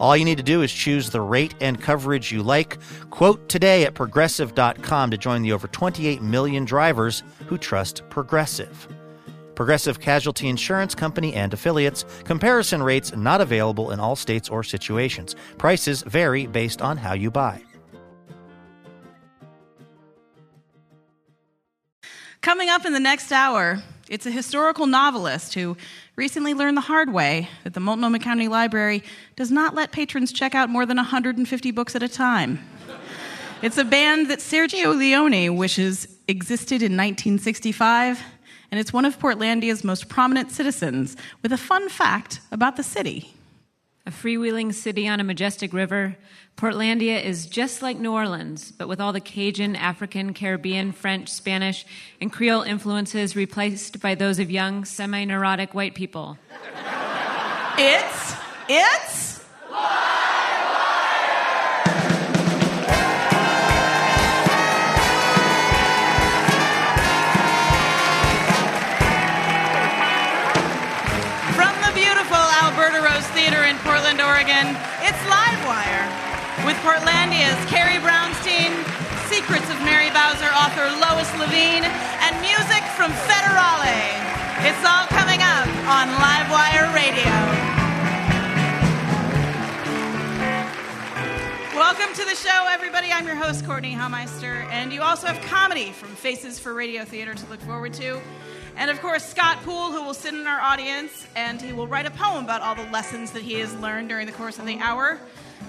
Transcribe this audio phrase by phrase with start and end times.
[0.00, 2.78] All you need to do is choose the rate and coverage you like.
[3.10, 8.88] Quote today at progressive.com to join the over 28 million drivers who trust Progressive.
[9.54, 12.04] Progressive Casualty Insurance Company and affiliates.
[12.24, 15.34] Comparison rates not available in all states or situations.
[15.56, 17.62] Prices vary based on how you buy.
[22.42, 25.76] Coming up in the next hour, it's a historical novelist who
[26.16, 29.02] recently learned the hard way that the Multnomah County Library
[29.36, 32.66] does not let patrons check out more than 150 books at a time.
[33.62, 38.22] It's a band that Sergio Leone wishes existed in 1965,
[38.70, 43.35] and it's one of Portlandia's most prominent citizens, with a fun fact about the city.
[44.06, 46.16] A freewheeling city on a majestic river,
[46.56, 51.84] Portlandia is just like New Orleans, but with all the Cajun, African, Caribbean, French, Spanish,
[52.20, 56.38] and Creole influences replaced by those of young, semi neurotic white people.
[57.78, 58.34] It's,
[58.68, 59.44] it's.
[59.68, 60.25] From
[79.46, 83.94] Secrets of Mary Bowser author Lois Leveen, and music from Federale.
[84.66, 87.30] It's all coming up on Livewire Radio.
[91.76, 93.12] Welcome to the show, everybody.
[93.12, 97.34] I'm your host, Courtenay Hameister, and you also have comedy from Faces for Radio Theater
[97.34, 98.20] to look forward to.
[98.76, 102.06] And of course, Scott Poole, who will sit in our audience, and he will write
[102.06, 104.80] a poem about all the lessons that he has learned during the course of the
[104.80, 105.20] hour.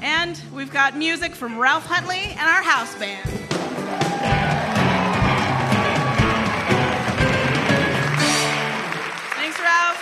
[0.01, 3.46] And we've got music from Ralph Huntley and our house band.
[9.35, 10.01] Thanks, Ralph.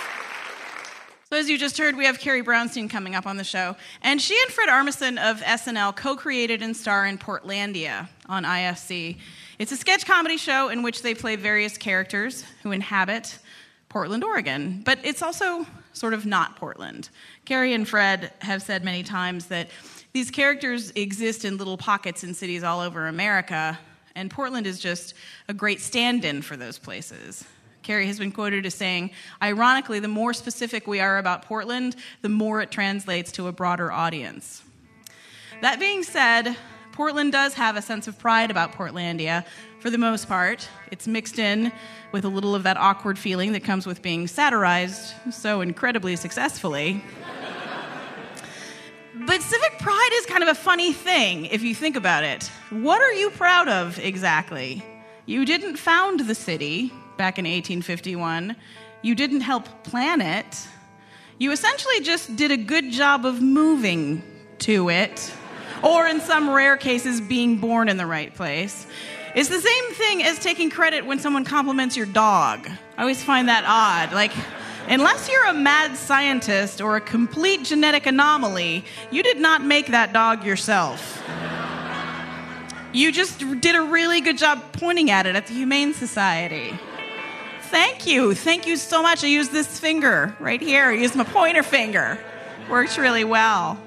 [1.30, 3.76] So, as you just heard, we have Carrie Brownstein coming up on the show.
[4.02, 9.18] And she and Fred Armisen of SNL co created and star in Portlandia on IFC.
[9.58, 13.40] It's a sketch comedy show in which they play various characters who inhabit
[13.90, 14.82] Portland, Oregon.
[14.84, 17.10] But it's also sort of not Portland.
[17.46, 19.70] Carrie and Fred have said many times that
[20.16, 23.78] these characters exist in little pockets in cities all over America,
[24.16, 25.14] and Portland is just
[25.50, 27.44] a great stand in for those places.
[27.84, 29.12] Carrie has been quoted as saying,
[29.44, 33.92] ironically, the more specific we are about Portland, the more it translates to a broader
[33.92, 34.64] audience.
[35.62, 36.56] That being said,
[36.94, 39.46] Portland does have a sense of pride about Portlandia
[39.82, 40.66] for the most part.
[40.92, 41.74] It's mixed in
[42.14, 47.04] with a little of that awkward feeling that comes with being satirized so incredibly successfully.
[49.26, 52.50] But civic pride is kind of a funny thing if you think about it.
[52.70, 54.84] What are you proud of exactly?
[55.26, 58.56] You didn't found the city back in 1851,
[59.02, 60.68] you didn't help plan it.
[61.38, 64.24] You essentially just did a good job of moving
[64.60, 65.34] to it,
[65.84, 68.88] or in some rare cases, being born in the right place.
[69.36, 72.70] It's the same thing as taking credit when someone compliments your dog.
[72.98, 74.14] I always find that odd.
[74.14, 74.32] Like,
[74.88, 80.14] unless you're a mad scientist or a complete genetic anomaly, you did not make that
[80.14, 81.24] dog yourself.
[82.94, 86.78] You just did a really good job pointing at it at the Humane Society.
[87.64, 88.34] Thank you.
[88.34, 89.24] Thank you so much.
[89.24, 90.86] I use this finger right here.
[90.86, 92.18] I use my pointer finger.
[92.70, 93.78] Works really well.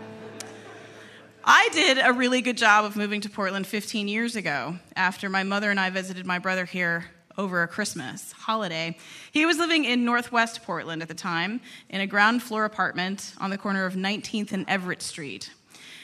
[1.42, 5.42] I did a really good job of moving to Portland 15 years ago after my
[5.42, 7.06] mother and I visited my brother here
[7.38, 8.98] over a Christmas holiday.
[9.30, 13.50] He was living in Northwest Portland at the time in a ground floor apartment on
[13.50, 15.50] the corner of 19th and Everett Street.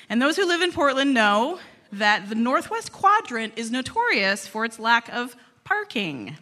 [0.08, 1.58] And those who live in Portland know
[1.92, 6.36] that the Northwest Quadrant is notorious for its lack of parking.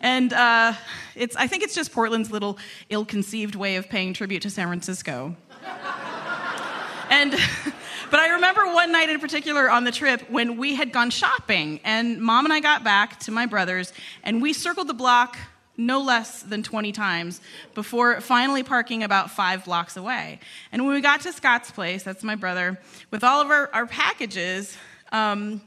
[0.00, 0.74] And uh,
[1.16, 2.58] it's, I think it's just Portland's little
[2.88, 5.34] ill conceived way of paying tribute to San Francisco.
[7.10, 7.34] and
[8.10, 11.80] But I remember one night in particular on the trip when we had gone shopping,
[11.84, 15.36] and mom and I got back to my brother's, and we circled the block
[15.76, 17.42] no less than 20 times
[17.74, 20.40] before finally parking about five blocks away.
[20.72, 23.86] And when we got to Scott's place, that's my brother, with all of our, our
[23.86, 24.74] packages,
[25.12, 25.60] um,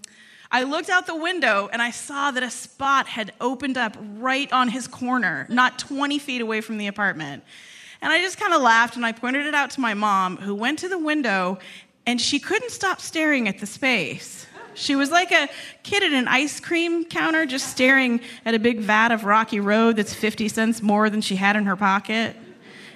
[0.52, 4.52] I looked out the window and I saw that a spot had opened up right
[4.52, 7.44] on his corner, not 20 feet away from the apartment.
[8.02, 10.56] And I just kind of laughed and I pointed it out to my mom, who
[10.56, 11.60] went to the window
[12.06, 14.48] and she couldn't stop staring at the space.
[14.74, 15.50] She was like a
[15.84, 19.98] kid at an ice cream counter just staring at a big vat of Rocky Road
[19.98, 22.36] that's 50 cents more than she had in her pocket.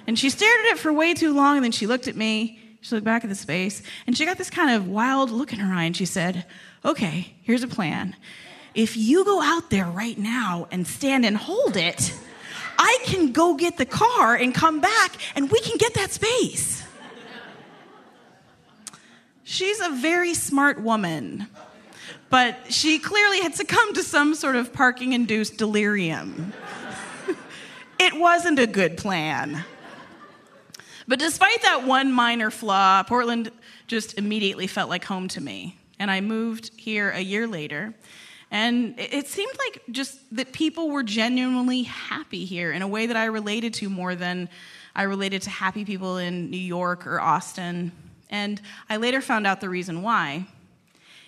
[0.06, 2.60] And she stared at it for way too long and then she looked at me.
[2.80, 5.58] She looked back at the space and she got this kind of wild look in
[5.58, 6.46] her eye and she said,
[6.84, 8.14] Okay, here's a plan.
[8.74, 12.14] If you go out there right now and stand and hold it,
[12.78, 16.85] I can go get the car and come back and we can get that space.
[19.48, 21.46] She's a very smart woman,
[22.30, 26.52] but she clearly had succumbed to some sort of parking induced delirium.
[28.00, 29.64] it wasn't a good plan.
[31.06, 33.52] But despite that one minor flaw, Portland
[33.86, 35.78] just immediately felt like home to me.
[36.00, 37.94] And I moved here a year later.
[38.50, 43.16] And it seemed like just that people were genuinely happy here in a way that
[43.16, 44.48] I related to more than
[44.96, 47.92] I related to happy people in New York or Austin.
[48.30, 50.46] And I later found out the reason why.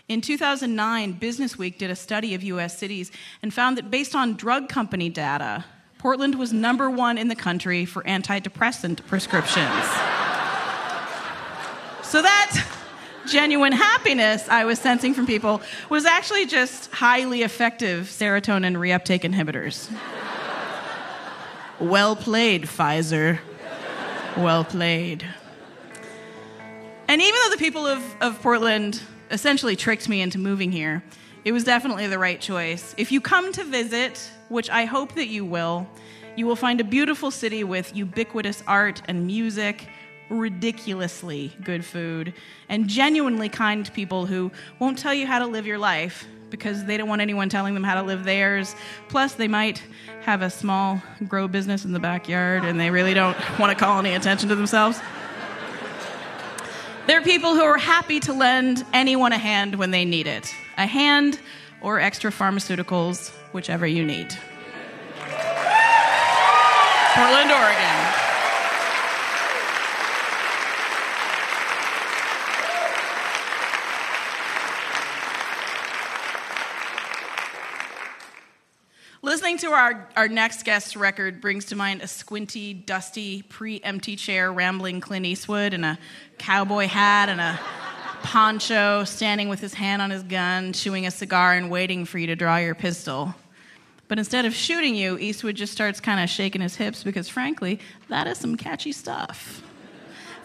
[0.09, 3.13] In 2009, Business Week did a study of US cities
[3.43, 5.65] and found that based on drug company data,
[5.99, 9.85] Portland was number one in the country for antidepressant prescriptions.
[12.03, 12.65] so that
[13.27, 15.61] genuine happiness I was sensing from people
[15.91, 19.91] was actually just highly effective serotonin reuptake inhibitors.
[21.79, 23.41] well played, Pfizer.
[24.37, 25.27] Well played.
[27.09, 29.01] And even though the people of, of Portland
[29.31, 31.03] essentially tricked me into moving here,
[31.43, 32.95] it was definitely the right choice.
[32.99, 35.89] If you come to visit, which I hope that you will,
[36.37, 39.89] you will find a beautiful city with ubiquitous art and music,
[40.29, 42.35] ridiculously good food,
[42.69, 46.99] and genuinely kind people who won't tell you how to live your life because they
[46.99, 48.75] don't want anyone telling them how to live theirs.
[49.09, 49.83] Plus, they might
[50.21, 53.99] have a small grow business in the backyard and they really don't want to call
[53.99, 55.01] any attention to themselves.
[57.09, 60.87] They're people who are happy to lend anyone a hand when they need it a
[60.87, 61.41] hand
[61.81, 64.37] or extra pharmaceuticals, whichever you need.
[67.15, 67.98] Portland, Oregon.
[79.39, 84.17] Listening to our, our next guest record brings to mind a squinty, dusty, pre empty
[84.17, 85.97] chair rambling Clint Eastwood in a
[86.39, 87.61] cowboy hat and a
[88.25, 92.27] poncho, standing with his hand on his gun, chewing a cigar, and waiting for you
[92.27, 93.33] to draw your pistol.
[94.09, 97.79] But instead of shooting you, Eastwood just starts kind of shaking his hips because, frankly,
[98.09, 99.63] that is some catchy stuff.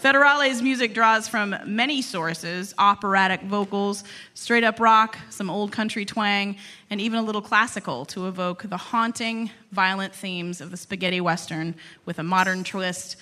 [0.03, 4.03] Federale's music draws from many sources operatic vocals,
[4.33, 6.57] straight up rock, some old country twang,
[6.89, 11.73] and even a little classical to evoke the haunting, violent themes of the spaghetti western
[12.03, 13.15] with a modern twist.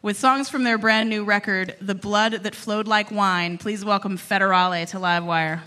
[0.00, 4.16] With songs from their brand new record, The Blood That Flowed Like Wine, please welcome
[4.16, 5.60] Federale to Livewire.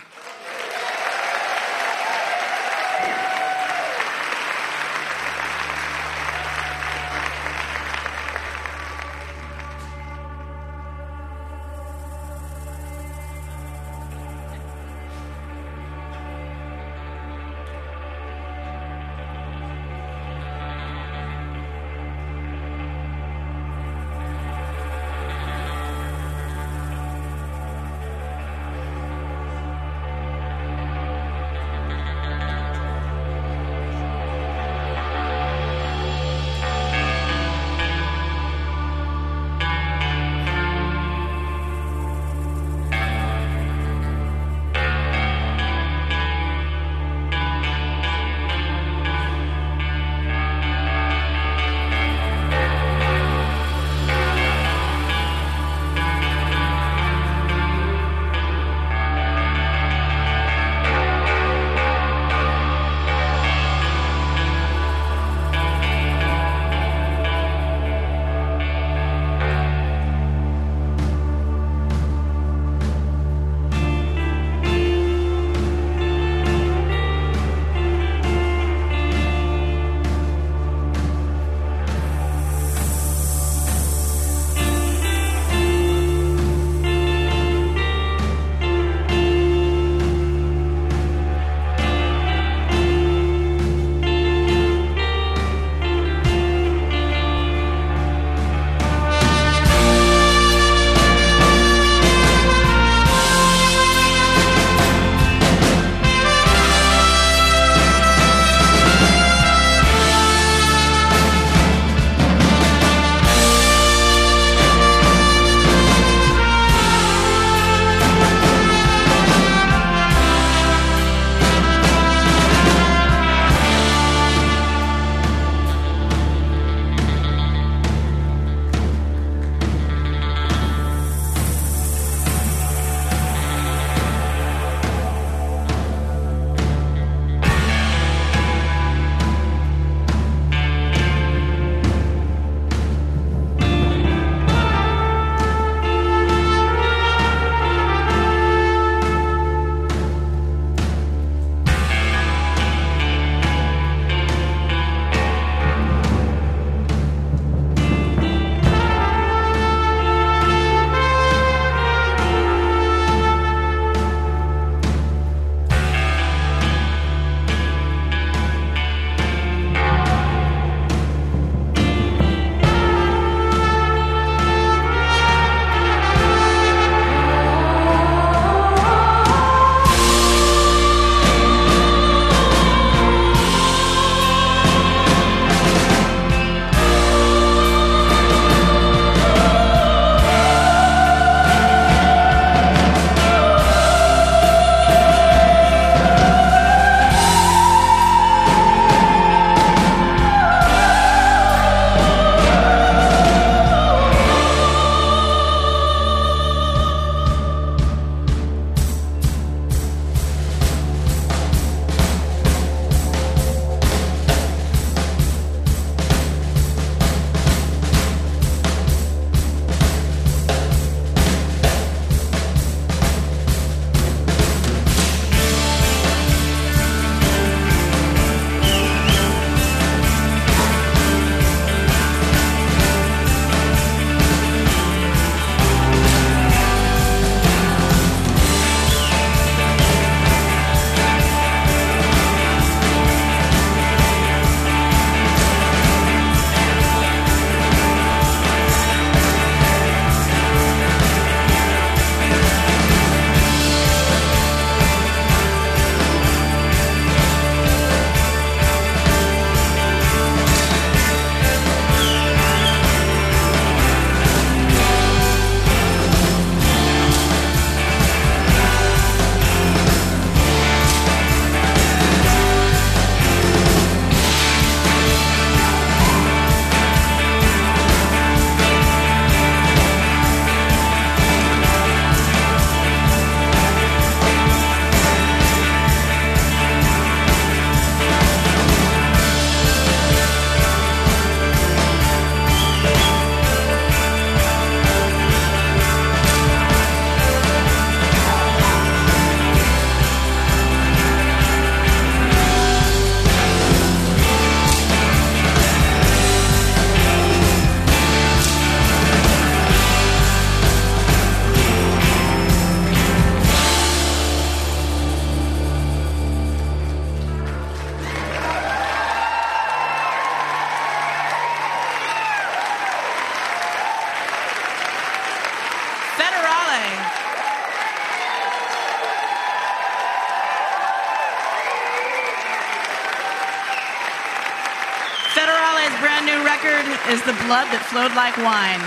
[337.45, 338.81] Blood That Flowed Like Wine.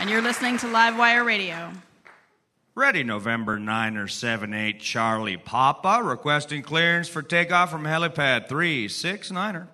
[0.00, 1.72] And you're listening to Livewire Radio.
[2.74, 9.68] Ready November 9 or 7 8 Charlie Papa requesting clearance for takeoff from helipad 369er.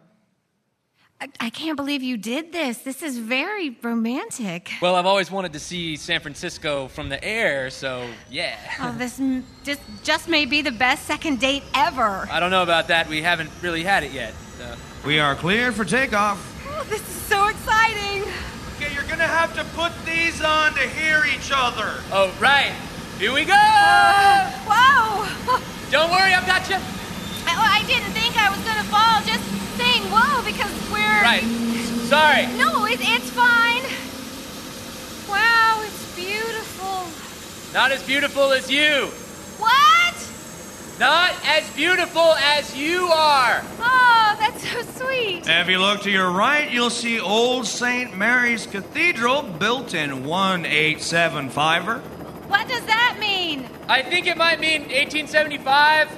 [1.20, 2.78] I, I can't believe you did this.
[2.78, 4.70] This is very romantic.
[4.82, 8.56] Well, I've always wanted to see San Francisco from the air, so yeah.
[8.80, 12.28] Oh, this m- just just may be the best second date ever.
[12.30, 13.08] I don't know about that.
[13.08, 14.34] We haven't really had it yet.
[14.60, 14.74] Uh,
[15.06, 16.54] We are cleared for takeoff.
[16.78, 18.22] Oh, this is so exciting.
[18.76, 21.88] Okay, you're gonna have to put these on to hear each other.
[22.12, 22.74] oh, right.
[23.18, 23.56] Here we go!
[23.56, 25.58] Oh, whoa!
[25.90, 26.76] Don't worry, I've got you.
[27.48, 29.24] I, I didn't think I was gonna fall.
[29.24, 29.40] Just
[29.80, 31.42] saying whoa because we're Right.
[32.12, 32.44] Sorry.
[32.58, 33.82] No, it, it's fine.
[35.32, 37.08] Wow, it's beautiful.
[37.72, 39.08] Not as beautiful as you.
[39.56, 40.14] What?
[40.98, 43.62] Not as beautiful as you are.
[43.80, 45.46] Oh, that's so sweet.
[45.46, 48.16] If you look to your right, you'll see Old St.
[48.16, 52.00] Mary's Cathedral built in 1875er.
[52.48, 53.68] What does that mean?
[53.88, 56.08] I think it might mean 1875.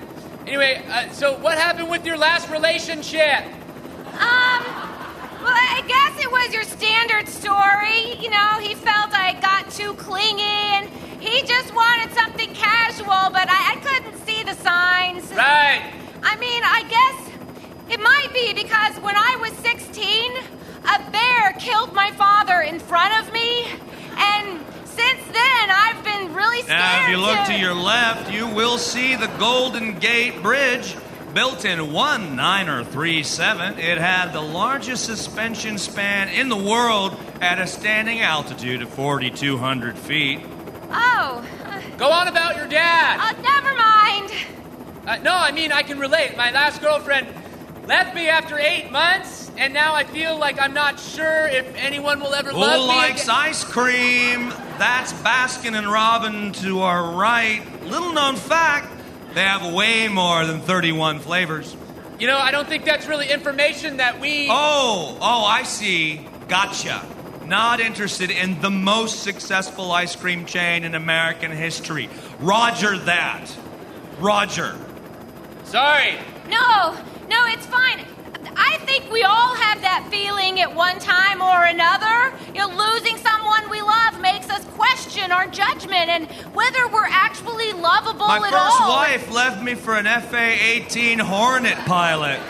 [0.47, 3.45] Anyway, uh, so what happened with your last relationship?
[4.21, 4.88] Um,
[5.43, 8.17] well, I guess it was your standard story.
[8.23, 10.89] You know, he felt I got too clingy and
[11.21, 15.31] he just wanted something casual, but I, I couldn't see the signs.
[15.33, 15.93] Right.
[16.23, 17.29] I mean, I guess
[17.91, 20.33] it might be because when I was 16,
[20.85, 23.67] a bear killed my father in front of me,
[24.17, 26.79] and since then I've been really scared.
[26.81, 30.97] Now, if you look to to your left, you will see the Golden Gate Bridge.
[31.39, 38.21] Built in 1937, it had the largest suspension span in the world at a standing
[38.23, 40.41] altitude of 4,200 feet.
[40.91, 43.21] Oh, uh, Go on about your dad.
[43.21, 44.33] uh, never mind.
[45.07, 46.37] Uh, no, I mean, I can relate.
[46.37, 47.29] My last girlfriend
[47.87, 52.19] left me after eight months, and now I feel like I'm not sure if anyone
[52.19, 53.37] will ever love Who me likes again.
[53.37, 54.49] ice cream?
[54.77, 57.63] That's Baskin and Robin to our right.
[57.85, 58.93] Little known fact,
[59.39, 61.77] they have way more than 31 flavors.
[62.19, 64.49] You know, I don't think that's really information that we.
[64.51, 66.27] Oh, oh, I see.
[66.49, 67.07] Gotcha.
[67.45, 72.11] Not interested in the most successful ice cream chain in American history.
[72.41, 73.49] Roger that.
[74.19, 74.77] Roger.
[75.63, 76.17] Sorry.
[76.49, 76.97] No,
[77.29, 78.05] no, it's fine.
[78.59, 82.37] I think we all have that feeling at one time or another.
[82.53, 87.73] You know, losing someone we love makes us question our judgment and whether we're actually
[87.73, 88.89] lovable My at first all.
[88.89, 92.41] wife left me for an FA 18 Hornet pilot.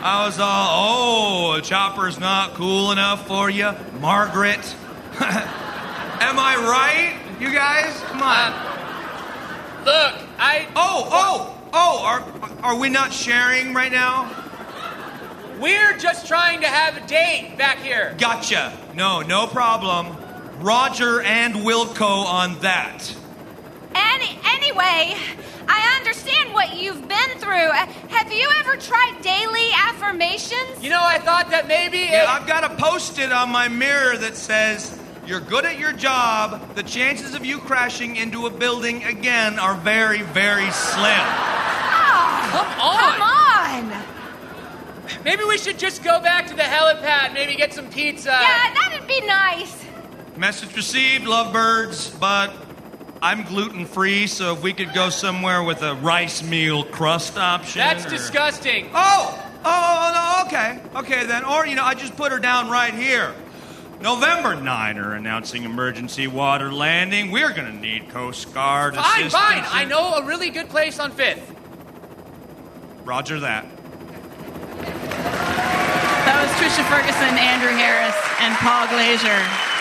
[0.00, 0.68] I was all,
[1.50, 4.76] oh, a chopper's not cool enough for you, Margaret.
[5.20, 7.98] Am I right, you guys?
[8.02, 8.52] Come on.
[8.52, 10.68] Um, look, I.
[10.76, 14.47] Oh, oh, oh, are, are we not sharing right now?
[15.60, 18.14] We're just trying to have a date back here.
[18.18, 18.72] Gotcha.
[18.94, 20.16] No, no problem.
[20.60, 23.14] Roger and Wilco on that.
[23.94, 25.16] Any, anyway,
[25.68, 27.52] I understand what you've been through.
[27.70, 30.82] Uh, have you ever tried daily affirmations?
[30.82, 31.98] You know, I thought that maybe.
[31.98, 35.92] Yeah, it- I've got a post-it on my mirror that says, "You're good at your
[35.92, 36.74] job.
[36.76, 41.26] The chances of you crashing into a building again are very, very slim."
[42.00, 43.12] Oh, Come on.
[43.12, 44.04] Come on.
[45.24, 48.30] Maybe we should just go back to the helipad, maybe get some pizza.
[48.30, 49.84] Yeah, that'd be nice.
[50.36, 52.52] Message received, lovebirds, but
[53.20, 57.80] I'm gluten-free, so if we could go somewhere with a rice meal crust option.
[57.80, 58.90] That's or- disgusting.
[58.94, 61.44] Oh, oh, oh, oh, oh no, okay, okay then.
[61.44, 63.34] Or you know, I just put her down right here.
[64.00, 67.32] November 9er announcing emergency water landing.
[67.32, 69.32] We're gonna need Coast Guard Fine, assistance.
[69.32, 69.64] fine.
[69.68, 71.52] I know a really good place on Fifth.
[73.04, 73.66] Roger that.
[76.58, 79.78] Trisha Ferguson, Andrew Harris, and Paul Glazier.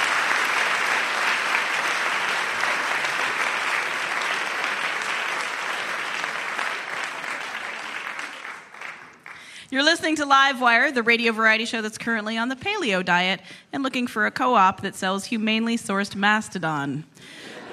[9.71, 13.41] You're listening to Livewire, the radio variety show that's currently on the paleo diet
[13.73, 17.05] and looking for a co op that sells humanely sourced mastodon.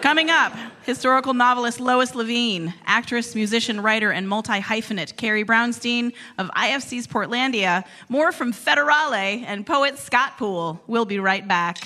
[0.05, 6.51] Coming up, historical novelist Lois Leveen, actress, musician, writer, and multi hyphenate Carrie Brownstein of
[6.51, 10.79] IFC's Portlandia, more from Federale, and poet Scott Poole.
[10.87, 11.79] We'll be right back.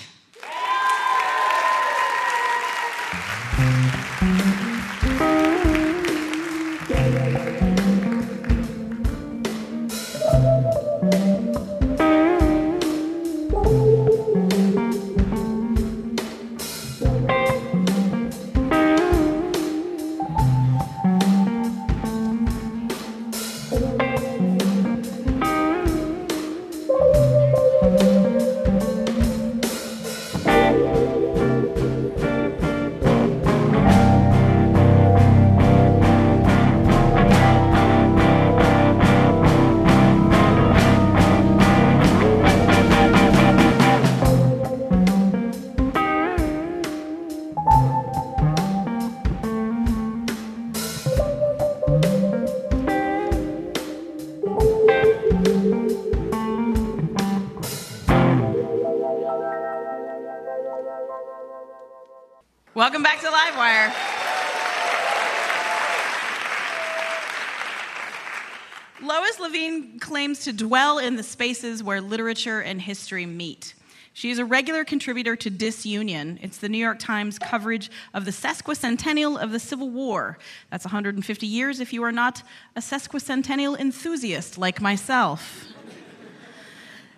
[70.44, 73.74] To dwell in the spaces where literature and history meet.
[74.12, 76.38] She is a regular contributor to Disunion.
[76.40, 80.38] It's the New York Times coverage of the sesquicentennial of the Civil War.
[80.70, 82.42] That's 150 years if you are not
[82.76, 85.66] a sesquicentennial enthusiast like myself.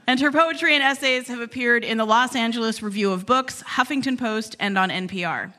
[0.06, 4.18] and her poetry and essays have appeared in the Los Angeles Review of Books, Huffington
[4.18, 5.52] Post, and on NPR.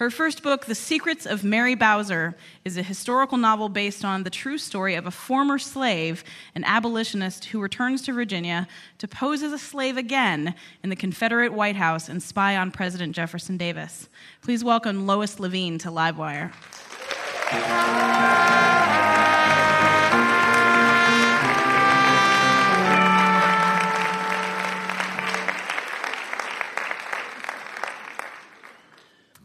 [0.00, 2.34] Her first book, The Secrets of Mary Bowser,
[2.64, 7.44] is a historical novel based on the true story of a former slave, an abolitionist
[7.44, 12.08] who returns to Virginia to pose as a slave again in the Confederate White House
[12.08, 14.08] and spy on President Jefferson Davis.
[14.40, 16.50] Please welcome Lois Leveen to Livewire.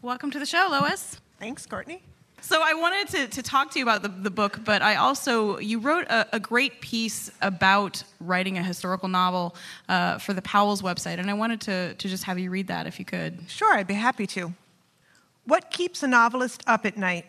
[0.06, 1.20] Welcome to the show, Lois.
[1.40, 2.00] Thanks, Courtenay.
[2.40, 5.58] So I wanted to, to talk to you about the, the book, but I also,
[5.58, 9.56] you wrote a, a great piece about writing a historical novel
[9.88, 12.86] uh, for the Powell's website, and I wanted to, to just have you read that
[12.86, 13.50] if you could.
[13.50, 14.54] Sure, I'd be happy to.
[15.44, 17.26] What keeps a novelist up at night?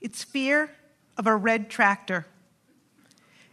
[0.00, 0.72] It's fear
[1.16, 2.26] of a red tractor.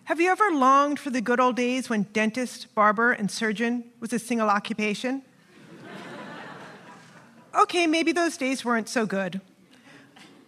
[0.05, 4.11] Have you ever longed for the good old days when dentist, barber, and surgeon was
[4.11, 5.21] a single occupation?
[7.59, 9.41] Okay, maybe those days weren't so good.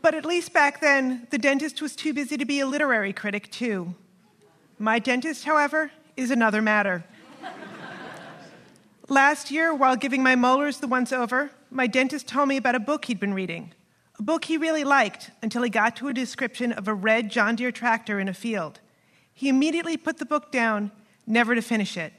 [0.02, 3.52] But at least back then, the dentist was too busy to be a literary critic,
[3.52, 3.94] too.
[4.80, 7.04] My dentist, however, is another matter.
[9.08, 12.80] Last year, while giving my molars the once over, my dentist told me about a
[12.80, 13.74] book he'd been reading.
[14.18, 17.56] A book he really liked until he got to a description of a red John
[17.56, 18.80] Deere tractor in a field.
[19.34, 20.92] He immediately put the book down,
[21.28, 22.14] never to finish it.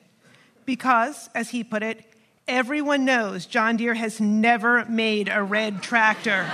[0.67, 2.12] Because, as he put it,
[2.49, 6.47] everyone knows John Deere has never made a red tractor.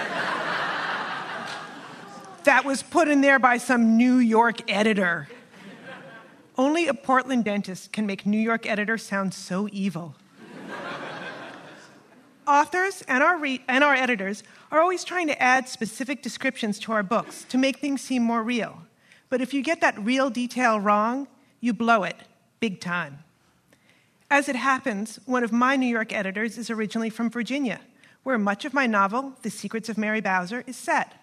[2.45, 5.29] that was put in there by some New York editor.
[6.57, 10.17] Only a Portland dentist can make New York editor sound so evil.
[12.47, 16.93] Authors and our, re- and our editors are always trying to add specific descriptions to
[16.93, 18.83] our books to make things seem more real.
[19.29, 21.29] But if you get that real detail wrong,
[21.61, 22.17] you blow it
[22.59, 23.19] big time.
[24.31, 27.81] As it happens, one of my New York editors is originally from Virginia,
[28.25, 31.15] where much of my novel, The Secrets of Mary Bowser, is set.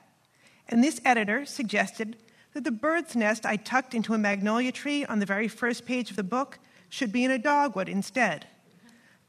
[0.68, 2.18] And this editor suggested
[2.54, 6.10] that the bird's nest I tucked into a magnolia tree on the very first page
[6.10, 6.58] of the book
[6.90, 8.48] should be in a dogwood instead.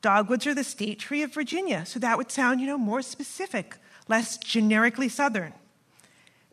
[0.01, 3.77] Dogwoods are the state tree of Virginia, so that would sound, you know, more specific,
[4.09, 5.53] less generically southern.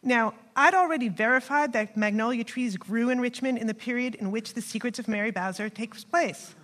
[0.02, 4.56] Now, I'd already verified that magnolia trees grew in Richmond in the period in which
[4.56, 6.56] the Secrets of Mary Bowser takes place.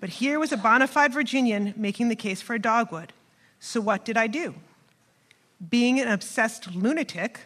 [0.00, 3.12] But here was a bona fide Virginian making the case for a dogwood.
[3.60, 4.54] So what did I do?
[5.68, 7.40] Being an obsessed lunatic,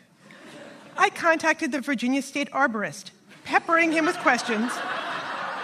[0.97, 3.11] I contacted the Virginia State Arborist,
[3.45, 4.71] peppering him with questions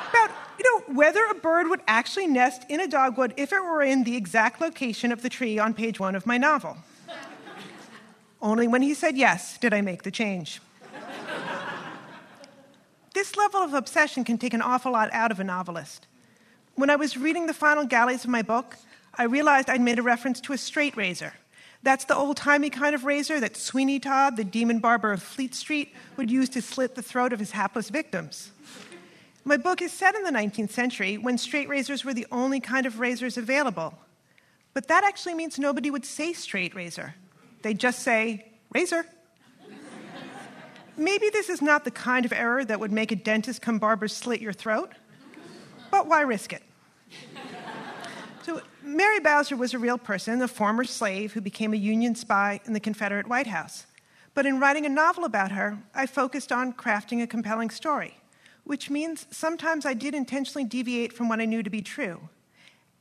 [0.09, 3.83] about you know, whether a bird would actually nest in a dogwood if it were
[3.83, 6.77] in the exact location of the tree on page one of my novel.
[8.41, 10.61] Only when he said yes did I make the change.
[13.15, 16.08] this level of obsession can take an awful lot out of a novelist.
[16.79, 18.77] When I was reading the final galleys of my book,
[19.13, 21.33] I realized I'd made a reference to a straight razor.
[21.83, 25.57] That's the old timey kind of razor that Sweeney Todd, the demon barber of Fleet
[25.57, 28.53] Street, would use to slit the throat of his hapless victims.
[29.45, 32.87] My book is set in the 19th century when straight razors were the only kind
[32.87, 33.99] of razors available.
[34.73, 37.17] But that actually means nobody would say straight razor.
[37.63, 39.05] They'd just say, razor.
[40.97, 44.07] Maybe this is not the kind of error that would make a dentist come barber
[44.07, 44.93] slit your throat,
[45.91, 46.63] but why risk it?
[48.45, 52.61] so, Mary Bowser was a real person, a former slave who became a Union spy
[52.65, 53.87] in the Confederate White House.
[54.35, 58.15] But in writing a novel about her, I focused on crafting a compelling story
[58.69, 62.29] which means sometimes I did intentionally deviate from what I knew to be true.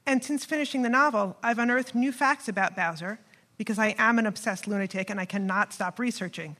[0.05, 3.19] And since finishing the novel, I've unearthed new facts about Bowser
[3.57, 6.55] because I am an obsessed lunatic and I cannot stop researching.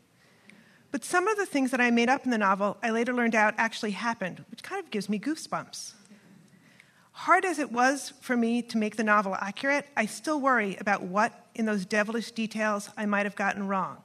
[0.92, 3.34] But some of the things that I made up in the novel, I later learned
[3.34, 5.94] out actually happened, which kind of gives me goosebumps.
[7.22, 11.04] Hard as it was for me to make the novel accurate, I still worry about
[11.04, 13.98] what in those devilish details I might have gotten wrong.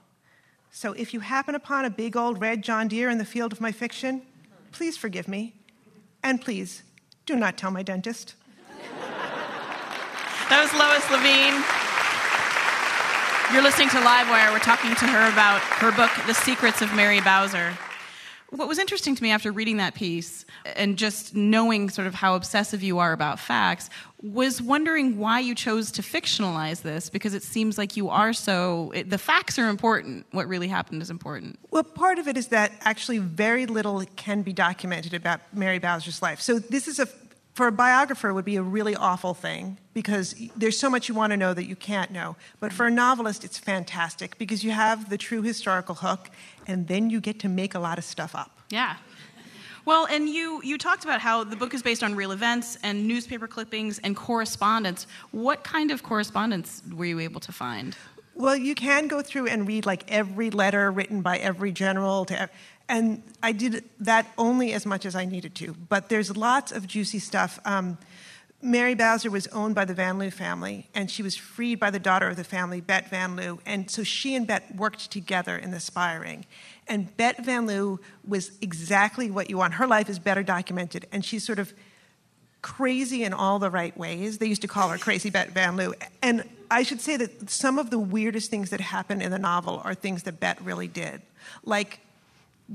[0.71, 3.61] So if you happen upon a big old red John Deere in the field of
[3.61, 4.23] my fiction,
[4.73, 5.55] Please forgive me.
[6.23, 6.83] And please,
[7.27, 8.35] do not tell my dentist.
[10.49, 11.57] That was Lois Leveen.
[13.55, 14.53] You're listening to Livewire.
[14.53, 17.73] We're talking to her about her book, The Secrets of Mary Bowser.
[18.53, 20.45] What was interesting to me after reading that piece
[20.77, 23.89] and just knowing sort of how obsessive you are about facts
[24.21, 28.93] was wondering why you chose to fictionalize this because it seems like you are so
[28.95, 32.49] it, the facts are important what really happened is important Well, part of it is
[32.49, 36.41] that actually very little can be documented about Mary Bowser's life.
[36.43, 37.09] So this is a
[37.55, 41.15] for a biographer it would be a really awful thing because there's so much you
[41.15, 42.37] want to know that you can't know.
[42.61, 46.31] But for a novelist it's fantastic because you have the true historical hook
[46.67, 48.59] and then you get to make a lot of stuff up.
[48.71, 48.97] Yeah.
[49.85, 53.09] Well, and you, you talked about how the book is based on real events and
[53.09, 55.09] newspaper clippings and correspondence.
[55.33, 57.97] What kind of correspondence were you able to find?
[58.35, 62.49] Well, you can go through and read like every letter written by every general to
[62.93, 65.75] and I did that only as much as I needed to.
[65.89, 67.59] But there's lots of juicy stuff.
[67.65, 67.97] Um,
[68.61, 71.99] Mary Bowser was owned by the Van Lew family, and she was freed by the
[71.99, 73.61] daughter of the family, Bet Van Lew.
[73.65, 76.45] And so she and Bet worked together in the spy ring.
[76.87, 79.75] And Bet Van Lew was exactly what you want.
[79.75, 81.73] Her life is better documented, and she's sort of
[82.61, 84.37] crazy in all the right ways.
[84.37, 85.95] They used to call her Crazy Bet Van Lew.
[86.21, 89.81] And I should say that some of the weirdest things that happen in the novel
[89.83, 91.23] are things that Bet really did.
[91.65, 91.99] Like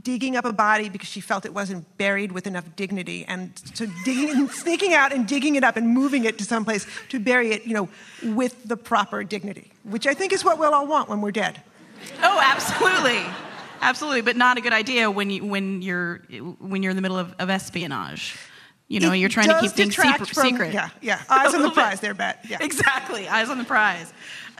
[0.03, 3.85] digging up a body because she felt it wasn't buried with enough dignity and so
[4.05, 7.51] digging and sneaking out and digging it up and moving it to someplace to bury
[7.51, 7.89] it you know
[8.35, 11.61] with the proper dignity which i think is what we'll all want when we're dead
[12.21, 13.23] Oh, absolutely.
[13.81, 16.17] Absolutely, but not a good idea when you when you're
[16.59, 18.35] when you're in the middle of, of espionage.
[18.87, 20.27] You know, It you're trying to keep things secret.
[20.29, 20.73] from- secret.
[20.73, 24.13] yeah yeah eyes on the prize there bet yeah Exactly, eyes on the prize.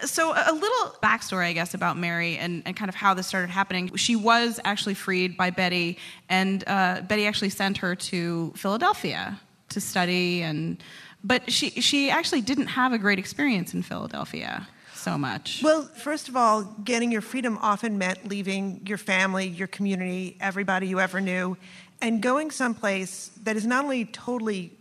[0.06, 3.50] So, a little backstory, I guess, about Mary and, and kind of how this started
[3.50, 3.96] happening.
[3.96, 5.98] She was actually freed by Betty,
[6.30, 10.44] and uh, Betty actually sent her to Philadelphia to study.
[10.44, 10.84] And
[11.24, 15.62] but she she actually didn't have a great experience in Philadelphia so much.
[15.64, 20.88] Well, first of all, getting your freedom often meant leaving your family, your community, everybody
[20.88, 21.58] you ever knew,
[22.02, 24.77] and going someplace that is not only totally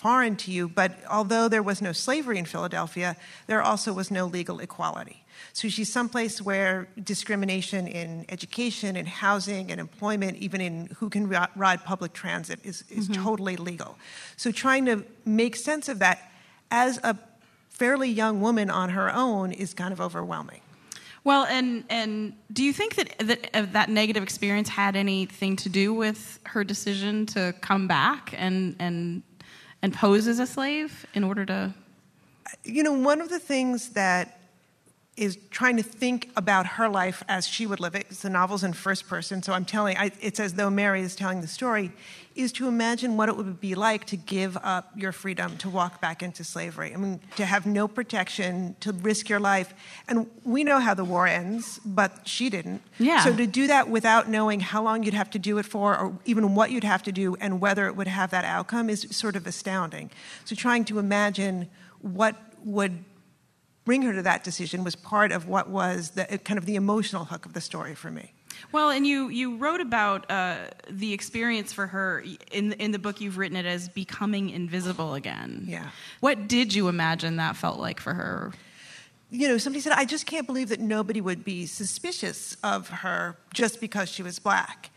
[0.00, 4.24] foreign to you, but although there was no slavery in Philadelphia, there also was no
[4.26, 5.22] legal equality.
[5.52, 11.28] So she's someplace where discrimination in education, in housing, and employment, even in who can
[11.28, 13.14] ri- ride public transit, is, is Mhm.
[13.24, 13.98] totally legal.
[14.36, 16.18] So trying to make sense of that
[16.70, 17.14] as a
[17.68, 20.60] fairly young woman on her own is kind of overwhelming.
[21.24, 25.68] Well, and and do you think that that uh, that negative experience had anything to
[25.68, 29.22] do with her decision to come back and and
[29.82, 31.74] and pose as a slave in order to?
[32.64, 34.39] You know, one of the things that
[35.20, 38.72] is trying to think about her life as she would live it, the novel's in
[38.72, 41.92] first person, so I'm telling, I, it's as though Mary is telling the story,
[42.34, 46.00] is to imagine what it would be like to give up your freedom, to walk
[46.00, 46.94] back into slavery.
[46.94, 49.74] I mean, to have no protection, to risk your life.
[50.08, 52.80] And we know how the war ends, but she didn't.
[52.98, 53.22] Yeah.
[53.22, 56.18] So to do that without knowing how long you'd have to do it for, or
[56.24, 59.36] even what you'd have to do, and whether it would have that outcome is sort
[59.36, 60.10] of astounding.
[60.46, 61.68] So trying to imagine
[62.00, 63.04] what would
[63.84, 67.24] bring her to that decision was part of what was the kind of the emotional
[67.24, 68.32] hook of the story for me.
[68.72, 73.20] Well, and you you wrote about uh, the experience for her in in the book.
[73.20, 75.64] You've written it as becoming invisible again.
[75.66, 75.90] Yeah.
[76.20, 78.52] What did you imagine that felt like for her?
[79.32, 83.36] You know, somebody said, I just can't believe that nobody would be suspicious of her
[83.54, 84.90] just because she was black.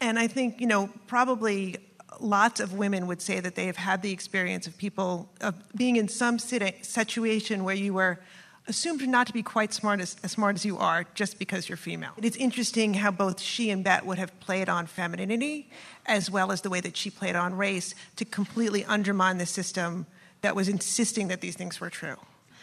[0.00, 1.76] And I think, you know, probably
[2.22, 5.96] lots of women would say that they have had the experience of people of being
[5.96, 8.18] in some situation where you were
[8.66, 11.76] assumed not to be quite smart as, as smart as you are just because you're
[11.76, 12.12] female.
[12.22, 15.70] It's interesting how both she and Bet would have played on femininity
[16.06, 20.06] as well as the way that she played on race to completely undermine the system
[20.42, 22.16] that was insisting that these things were true.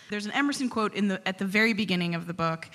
[0.09, 2.69] There's an Emerson quote in the at the very beginning of the book.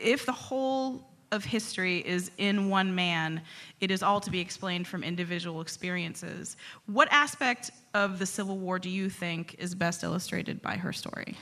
[0.00, 3.42] If the whole of history is in one man,
[3.80, 6.56] it is all to be explained from individual experiences.
[6.86, 11.36] What aspect of the Civil War do you think is best illustrated by her story?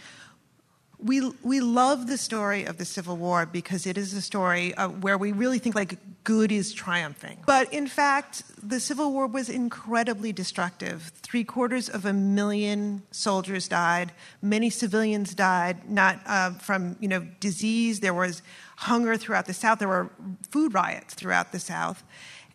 [0.98, 4.88] We, we love the story of the Civil War because it is a story uh,
[4.88, 7.38] where we really think like good is triumphing.
[7.46, 11.12] But in fact, the Civil War was incredibly destructive.
[11.22, 14.12] Three quarters of a million soldiers died.
[14.42, 18.00] Many civilians died, not uh, from you know disease.
[18.00, 18.42] There was
[18.76, 19.78] hunger throughout the South.
[19.78, 20.10] There were
[20.50, 22.02] food riots throughout the South,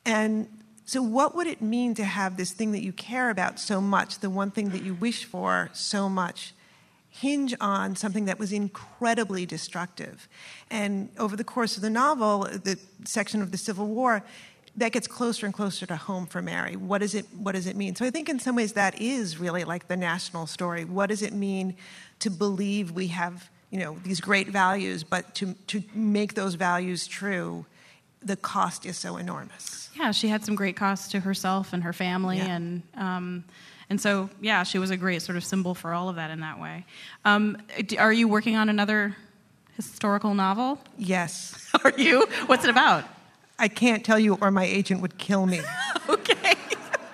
[0.06, 0.48] and
[0.90, 4.22] so, what would it mean to have this thing that you care about so much,
[4.22, 6.56] the one thing that you wish for so much,
[7.10, 10.28] hinge on something that was incredibly destructive?
[10.70, 14.24] And over the course of the novel, the section of the Civil War,
[14.78, 16.76] that gets closer and closer to home for Mary.
[16.76, 17.96] What does it What does it mean?
[17.96, 20.86] So, I think in some ways that is really like the national story.
[20.86, 21.76] What does it mean
[22.20, 27.08] to believe we have, you know, these great values, but to to make those values
[27.08, 27.66] true?
[28.22, 29.90] the cost is so enormous.
[29.96, 32.48] Yeah, she had some great costs to herself and her family, Yeah.
[32.56, 33.46] and um,
[33.90, 36.42] and so yeah, she was a great sort of symbol for all of that in
[36.42, 36.86] that way.
[37.26, 37.58] Um,
[37.98, 39.16] are you working on another
[39.76, 40.78] historical novel?
[40.98, 41.72] Yes.
[41.84, 42.28] Are you?
[42.48, 43.06] What's it about?
[43.58, 45.62] I can't tell you, or my agent would kill me.
[46.10, 46.56] okay.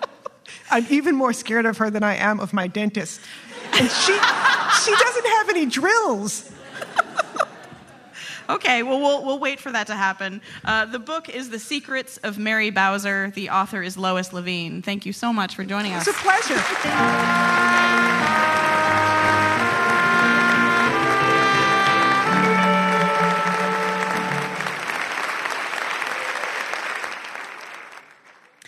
[0.71, 3.21] I'm even more scared of her than I am of my dentist.
[3.73, 6.51] And she, she doesn't have any drills.
[8.47, 10.41] Okay, well, we'll, we'll wait for that to happen.
[10.63, 13.31] Uh, the book is The Secrets of Mary Bowser.
[13.31, 14.83] The author is Lois Leveen.
[14.83, 16.07] Thank you so much for joining us.
[16.07, 16.53] It's a pleasure.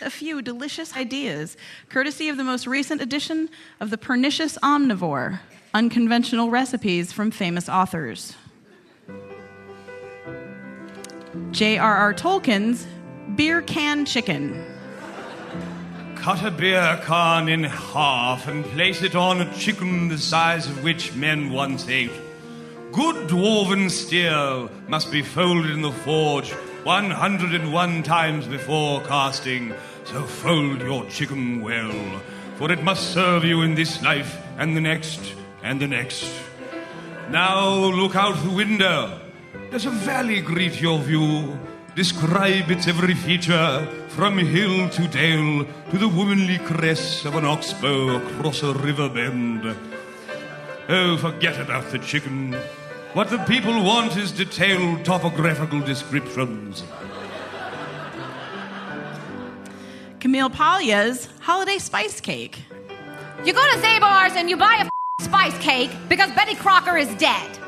[0.01, 1.57] A few delicious ideas,
[1.89, 5.39] courtesy of the most recent edition of The Pernicious Omnivore
[5.73, 8.33] Unconventional Recipes from Famous Authors.
[11.51, 12.13] J.R.R.
[12.13, 12.87] Tolkien's
[13.35, 14.63] Beer Can Chicken.
[16.15, 20.83] Cut a beer can in half and place it on a chicken the size of
[20.83, 22.11] which men once ate.
[22.91, 26.51] Good dwarven steel must be folded in the forge
[26.83, 29.73] 101 times before casting,
[30.05, 32.21] so fold your chicken well,
[32.55, 36.31] for it must serve you in this life and the next and the next.
[37.29, 39.19] Now look out the window.
[39.71, 41.59] Does a valley greet your view?
[41.93, 48.15] Describe its every feature, from hill to dale, to the womanly crest of an oxbow
[48.15, 49.75] across a river bend.
[50.87, 52.53] Oh, forget about the chicken.
[53.11, 56.83] What the people want is detailed topographical descriptions.
[60.21, 62.63] Camille Paglia's Holiday Spice Cake.
[63.43, 67.59] You go to Zabar's and you buy a spice cake because Betty Crocker is dead.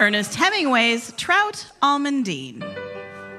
[0.00, 2.62] Ernest Hemingway's Trout Almondine.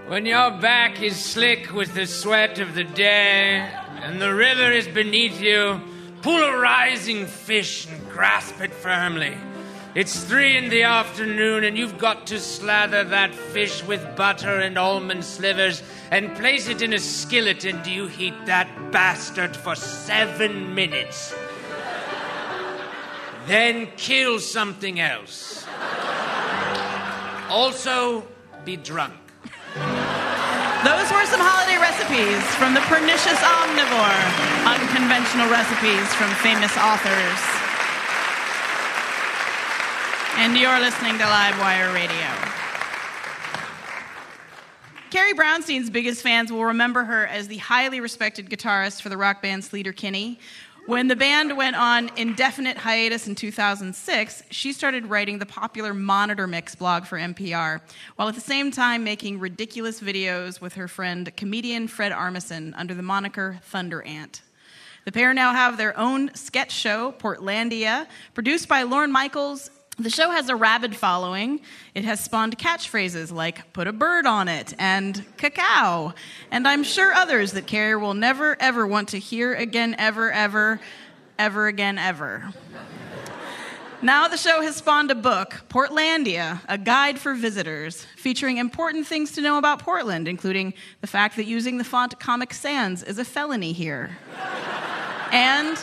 [0.08, 3.58] When your back is slick with the sweat of the day
[4.02, 5.82] and the river is beneath you,
[6.22, 9.38] pull a rising fish and grasp it firmly.
[9.96, 14.78] It's three in the afternoon and you've got to slather that fish with butter and
[14.78, 20.74] almond slivers and place it in a skillet and you heat that bastard for seven
[20.74, 21.36] minutes.
[23.46, 25.66] then kill something else.
[27.50, 28.24] Also,
[28.64, 29.14] be drunk.
[29.76, 34.26] Those were some holiday recipes from the Pernicious Omnivore.
[34.66, 37.40] Unconventional recipes from famous authors.
[40.38, 42.46] And you're listening to Livewire Radio.
[45.12, 49.42] Carrie Brownstein's biggest fans will remember her as the highly respected guitarist for the rock
[49.42, 50.40] band Sleater Kinney.
[50.88, 56.46] When the band went on indefinite hiatus in 2006, she started writing the popular Monitor
[56.46, 57.82] Mix blog for NPR,
[58.16, 62.94] while at the same time making ridiculous videos with her friend comedian Fred Armisen under
[62.94, 64.44] the moniker Thunder Ant.
[65.06, 69.72] The pair now have their own sketch show, Portlandia, produced by Lorne Michaels.
[69.98, 71.62] The show has a rabid following.
[71.94, 76.14] It has spawned catchphrases like put a bird on it and cacao,
[76.52, 80.82] and I'm sure others that Carrie will never ever want to hear again, ever, ever,
[81.40, 82.52] ever again, ever.
[84.02, 89.32] Now the show has spawned a book, Portlandia, a guide for visitors, featuring important things
[89.32, 93.24] to know about Portland, including the fact that using the font Comic Sans is a
[93.24, 94.18] felony here.
[95.32, 95.78] and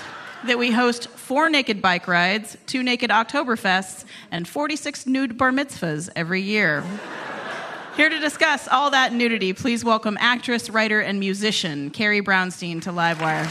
[0.44, 6.10] that we host four naked bike rides, two naked Oktoberfests, and 46 nude bar mitzvahs
[6.14, 6.84] every year.
[7.96, 12.90] Here to discuss all that nudity, please welcome actress, writer, and musician Carrie Brownstein to
[12.90, 13.48] Livewire.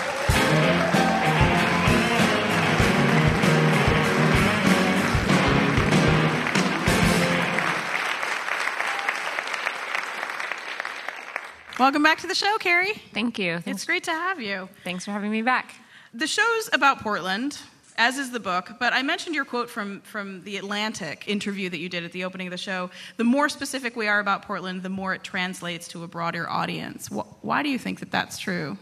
[11.79, 13.01] Welcome back to the show, Carrie.
[13.11, 13.63] Thank you.
[13.65, 14.69] It's great to have you.
[14.83, 15.73] thanks for having me back.
[16.13, 17.57] The show's about Portland,
[17.97, 21.77] as is the book, but I mentioned your quote from, from the Atlantic interview that
[21.77, 22.89] you did at the opening of the show.
[23.17, 27.07] The more specific we are about Portland, the more it translates to a broader audience.
[27.09, 28.77] Why do you think that that's true?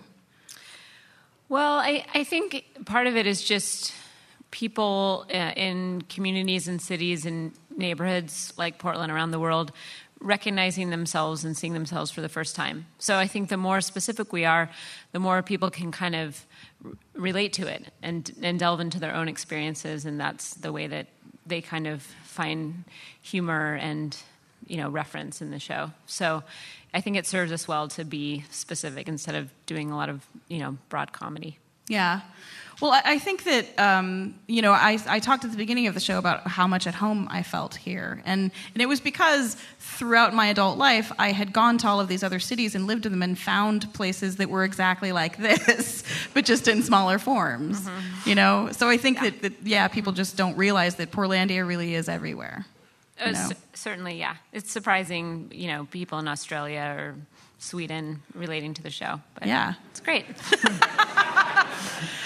[1.48, 3.94] Well, I, I think part of it is just
[4.52, 9.72] people uh, in communities and cities and neighborhoods like Portland around the world
[10.22, 12.86] recognizing themselves and seeing themselves for the first time.
[12.98, 14.70] So I think the more specific we are,
[15.12, 16.46] the more people can kind of
[17.14, 21.08] relate to it and, and delve into their own experiences, and that's the way that
[21.46, 22.84] they kind of find
[23.22, 24.16] humor and
[24.68, 25.92] you know reference in the show.
[26.06, 26.44] So
[26.94, 30.26] I think it serves us well to be specific instead of doing a lot of
[30.48, 31.58] you know broad comedy.
[31.90, 32.22] Yeah.
[32.82, 35.96] Well, I, I think that, um, you know, I, I talked at the beginning of
[35.96, 38.22] the show about how much at home I felt here.
[38.26, 42.08] And, and it was because throughout my adult life, I had gone to all of
[42.08, 46.06] these other cities and lived in them and found places that were exactly like this,
[46.34, 48.30] but just in smaller forms, Mm-hmm.
[48.30, 48.70] you know?
[48.72, 52.66] So I think that, that, yeah, people just don't realize that Portlandia really is everywhere.
[53.22, 53.48] Uh, you know?
[53.50, 54.38] c- certainly, yeah.
[54.54, 57.16] It's surprising, you know, people in Australia or
[57.58, 59.20] Sweden relating to the show.
[59.34, 59.74] But Yeah.
[59.92, 60.26] It's great.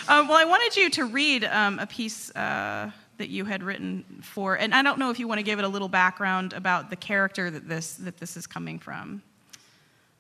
[0.08, 4.04] Um, well, I wanted you to read um, a piece uh, that you had written
[4.22, 6.90] for, and I don't know if you want to give it a little background about
[6.90, 9.22] the character that this that this is coming from.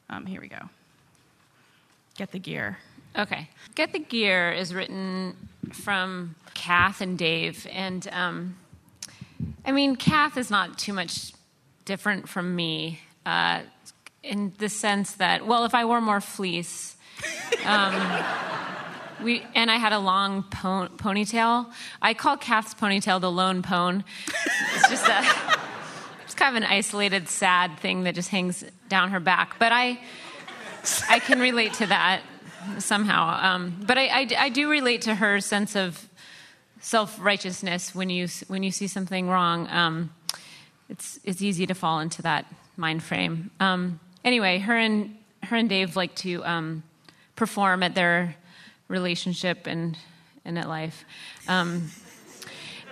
[0.09, 0.69] Um, here we go.
[2.15, 2.77] Get the gear.
[3.17, 3.47] Okay.
[3.75, 5.35] Get the Gear is written
[5.71, 7.67] from Kath and Dave.
[7.71, 8.57] And um,
[9.65, 11.33] I mean, Kath is not too much
[11.85, 13.61] different from me uh,
[14.23, 16.95] in the sense that, well, if I wore more fleece,
[17.65, 17.93] um,
[19.23, 21.71] we, and I had a long pon- ponytail.
[22.01, 24.03] I call Kath's ponytail the lone pone.
[24.75, 25.23] It's just a,
[26.23, 29.57] it's kind of an isolated, sad thing that just hangs down her back.
[29.59, 29.99] But I,
[31.09, 32.21] I can relate to that
[32.79, 33.39] somehow.
[33.41, 36.07] Um, but I, I, I do relate to her sense of
[36.79, 39.67] self righteousness when you when you see something wrong.
[39.69, 40.13] Um,
[40.89, 42.45] it's it's easy to fall into that
[42.77, 43.51] mind frame.
[43.59, 46.83] Um, anyway, her and her and Dave like to um,
[47.35, 48.35] perform at their
[48.93, 49.97] relationship and
[50.45, 51.03] and at life.
[51.47, 51.89] Um,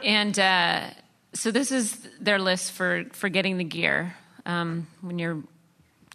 [0.03, 0.87] and uh,
[1.33, 5.41] so this is their list for for getting the gear um, when you're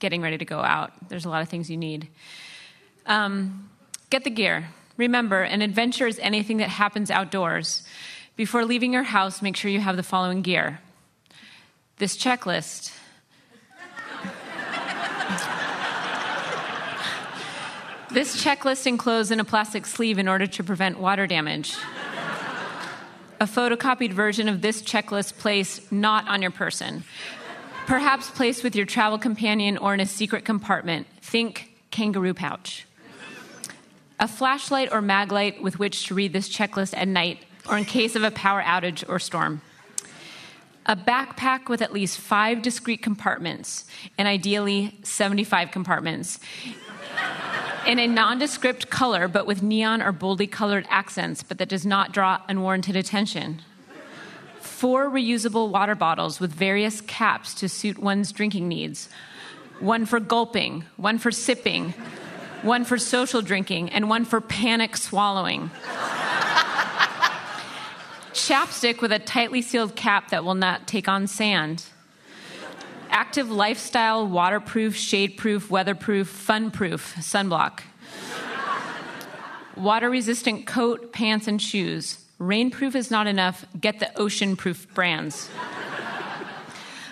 [0.00, 0.90] getting ready to go out.
[1.08, 2.08] There's a lot of things you need.
[3.06, 3.70] Um,
[4.10, 4.68] get the gear.
[4.96, 7.86] Remember, an adventure is anything that happens outdoors.
[8.34, 10.80] Before leaving your house, make sure you have the following gear
[11.98, 12.92] this checklist.
[18.16, 21.76] This checklist enclosed in a plastic sleeve in order to prevent water damage.
[23.38, 27.04] A photocopied version of this checklist placed not on your person.
[27.86, 31.06] Perhaps placed with your travel companion or in a secret compartment.
[31.20, 32.86] Think kangaroo pouch.
[34.18, 37.84] A flashlight or mag light with which to read this checklist at night or in
[37.84, 39.60] case of a power outage or storm.
[40.86, 43.84] A backpack with at least five discrete compartments,
[44.16, 46.38] and ideally 75 compartments,
[47.86, 52.12] in a nondescript color but with neon or boldly colored accents, but that does not
[52.12, 53.62] draw unwarranted attention.
[54.60, 59.08] Four reusable water bottles with various caps to suit one's drinking needs
[59.80, 61.92] one for gulping, one for sipping,
[62.62, 65.70] one for social drinking, and one for panic swallowing.
[68.32, 71.84] Chapstick with a tightly sealed cap that will not take on sand.
[73.16, 77.80] Active lifestyle, waterproof, shadeproof, weatherproof, funproof sunblock.
[79.74, 82.18] Water resistant coat, pants, and shoes.
[82.38, 83.64] Rainproof is not enough.
[83.80, 85.48] Get the ocean-proof brands.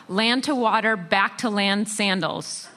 [0.07, 2.68] Land to water, back to land sandals.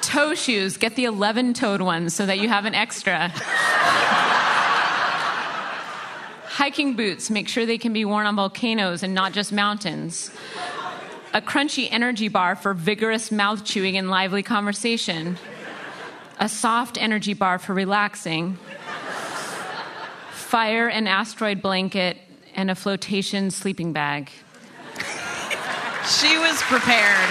[0.00, 0.78] toe shoes.
[0.78, 3.30] Get the 11 toed ones so that you have an extra.
[6.54, 7.30] Hiking boots.
[7.30, 10.30] Make sure they can be worn on volcanoes and not just mountains.
[11.32, 15.36] A crunchy energy bar for vigorous mouth chewing and lively conversation.
[16.38, 18.56] A soft energy bar for relaxing.
[20.30, 22.18] Fire and asteroid blanket
[22.54, 24.30] and a flotation sleeping bag.
[26.06, 27.30] She was prepared.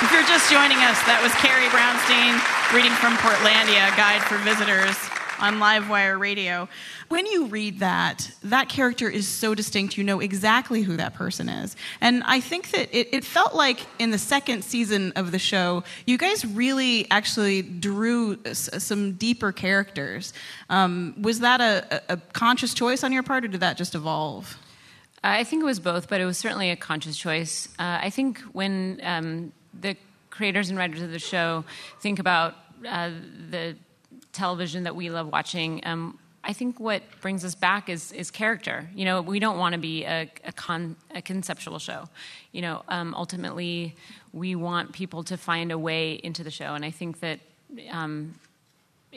[0.00, 2.38] If you're just joining us, that was Carrie Brownstein
[2.72, 6.68] reading from Portlandia, a guide for visitors on Livewire Radio.
[7.08, 11.48] When you read that, that character is so distinct, you know exactly who that person
[11.48, 11.76] is.
[12.00, 15.84] And I think that it, it felt like in the second season of the show,
[16.06, 20.32] you guys really actually drew s- some deeper characters.
[20.70, 24.58] Um, was that a, a conscious choice on your part, or did that just evolve?
[25.22, 27.68] I think it was both, but it was certainly a conscious choice.
[27.78, 29.96] Uh, I think when um, the
[30.30, 31.64] creators and writers of the show
[32.00, 32.54] think about
[32.86, 33.10] uh,
[33.50, 33.76] the
[34.34, 38.88] television that we love watching, um, I think what brings us back is, is character.
[38.94, 42.08] You know, we don't want to be a, a, con, a conceptual show.
[42.52, 43.96] You know, um, ultimately,
[44.32, 47.40] we want people to find a way into the show, and I think that
[47.90, 48.34] um,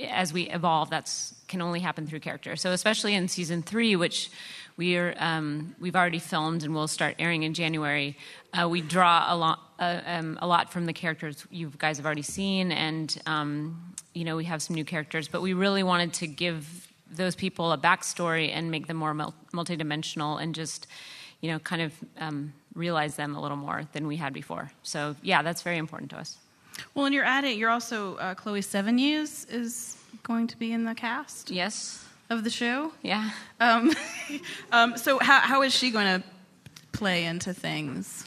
[0.05, 2.55] as we evolve, that's can only happen through character.
[2.55, 4.30] So especially in season three, which
[4.76, 8.18] we are um, we've already filmed and will start airing in January,
[8.53, 12.05] uh, we draw a lot uh, um, a lot from the characters you guys have
[12.05, 16.13] already seen, and um, you know we have some new characters, but we really wanted
[16.13, 20.88] to give those people a backstory and make them more mul- multidimensional and just
[21.41, 24.72] you know kind of um, realize them a little more than we had before.
[24.84, 26.38] So yeah, that's very important to us.
[26.93, 27.57] Well, and you're at it.
[27.57, 31.49] You're also uh, Chloe Sevigny is going to be in the cast.
[31.49, 32.03] Yes.
[32.30, 32.91] Of the show.
[33.03, 33.30] Yeah.
[33.61, 33.93] Um,
[34.72, 36.28] um, so how how is she going to
[36.91, 38.26] play into things?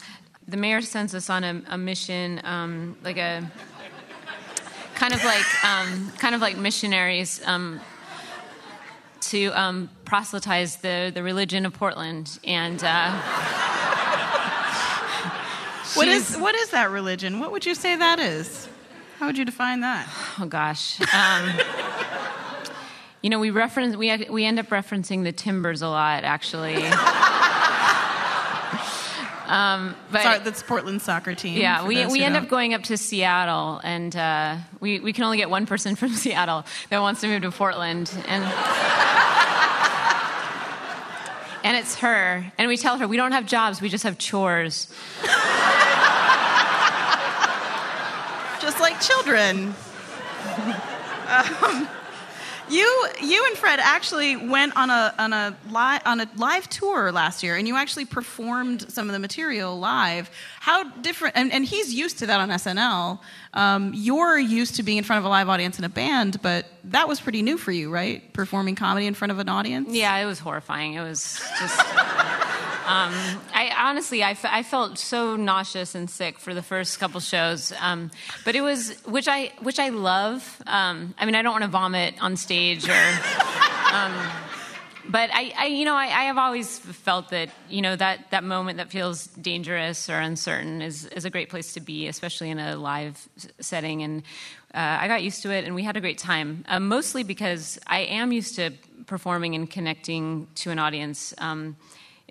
[0.49, 3.49] The mayor sends us on a, a mission, um, like a
[5.01, 7.80] kind of like um, kind of like missionaries um,
[9.20, 12.84] to um, proselytize the the religion of Portland and.
[12.84, 13.12] Uh,
[15.94, 17.40] what is what is that religion?
[17.40, 18.68] What would you say that is?
[19.18, 20.07] How would you define that?
[20.38, 21.01] Oh gosh.
[21.14, 21.51] Um,
[23.22, 26.76] you know, we reference we we end up referencing the Timbers a lot, actually.
[29.51, 31.59] Um, but Sorry, that's Portland soccer team.
[31.59, 32.40] Yeah, we, we end know.
[32.40, 36.11] up going up to Seattle, and uh, we, we can only get one person from
[36.11, 38.12] Seattle that wants to move to Portland.
[38.28, 38.44] And,
[41.64, 42.53] and it's her.
[42.59, 44.86] And we tell her, we don't have jobs, we just have chores.
[48.61, 49.74] just like children.
[51.26, 51.88] um,
[52.70, 57.12] you, you and Fred actually went on a on a live on a live tour
[57.12, 60.30] last year, and you actually performed some of the material live.
[60.60, 61.36] How different?
[61.36, 63.20] And, and he's used to that on SNL.
[63.54, 66.66] Um, you're used to being in front of a live audience in a band, but
[66.84, 68.32] that was pretty new for you, right?
[68.32, 69.92] Performing comedy in front of an audience.
[69.92, 70.94] Yeah, it was horrifying.
[70.94, 71.80] It was just.
[72.91, 77.20] Um, I honestly, I, f- I felt so nauseous and sick for the first couple
[77.20, 78.11] shows, um,
[78.45, 80.62] but it was which I which I love.
[80.66, 83.18] Um, I mean, I don't want to vomit on stage or.
[83.93, 84.30] Um,
[85.09, 88.45] but I, I, you know, I, I, have always felt that, you know, that, that
[88.45, 92.61] moment that feels dangerous or uncertain is, is a great place to be, especially in
[92.61, 93.28] a live
[93.59, 94.03] setting.
[94.03, 94.22] And
[94.72, 96.64] uh, I got used to it, and we had a great time.
[96.68, 98.70] Uh, mostly because I am used to
[99.07, 101.34] performing and connecting to an audience.
[101.38, 101.76] Um,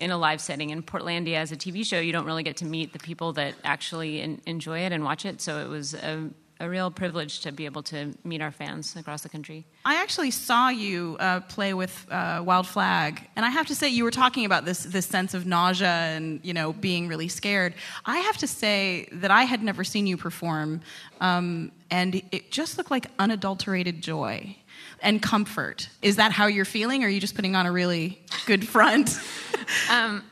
[0.00, 0.70] in a live setting.
[0.70, 3.54] In Portlandia, as a TV show, you don't really get to meet the people that
[3.62, 5.40] actually in, enjoy it and watch it.
[5.40, 6.28] So it was a,
[6.58, 9.66] a, real privilege to be able to meet our fans across the country.
[9.84, 13.88] I actually saw you uh, play with uh, Wild Flag, and I have to say,
[13.88, 17.74] you were talking about this this sense of nausea and you know being really scared.
[18.06, 20.80] I have to say that I had never seen you perform,
[21.20, 24.56] um, and it just looked like unadulterated joy
[25.02, 25.88] and comfort.
[26.02, 29.18] Is that how you're feeling, or are you just putting on a really good front?
[29.90, 30.22] um,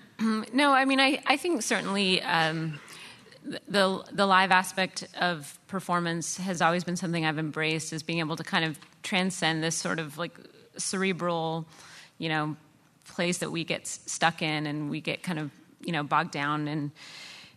[0.53, 2.81] no, I mean, I, I think certainly um,
[3.69, 8.37] the, the live aspect of performance has always been something I've embraced, is being able
[8.37, 10.37] to kind of transcend this sort of like
[10.77, 11.67] cerebral,
[12.19, 12.57] you know,
[13.07, 15.51] place that we get stuck in and we get kind of,
[15.81, 16.93] you know, bogged down in,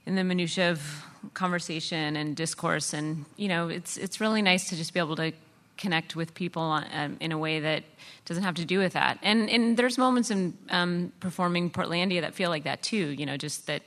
[0.06, 2.94] in the minutia of conversation and discourse.
[2.94, 5.34] And, you know, it's, it's really nice to just be able to
[5.82, 7.84] connect with people um, in a way that
[8.26, 9.18] doesn't have to do with that.
[9.24, 13.36] And, and there's moments in um, performing Portlandia that feel like that too, you know,
[13.36, 13.82] just that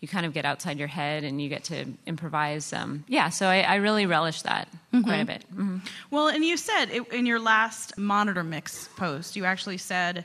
[0.00, 2.72] you kind of get outside your head and you get to improvise.
[2.72, 5.02] Um, yeah, so I, I, really relish that mm-hmm.
[5.02, 5.44] quite a bit.
[5.52, 5.78] Mm-hmm.
[6.10, 10.24] Well, and you said it, in your last Monitor Mix post, you actually said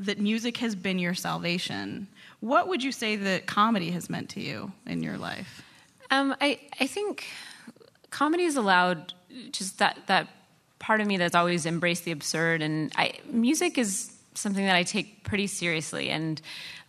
[0.00, 2.08] that music has been your salvation.
[2.40, 5.62] What would you say that comedy has meant to you in your life?
[6.10, 7.26] Um, I, I think
[8.10, 9.12] comedy has allowed
[9.52, 10.28] just that, that
[10.86, 14.84] part of me that's always embraced the absurd, and I, music is something that I
[14.84, 16.40] take pretty seriously, and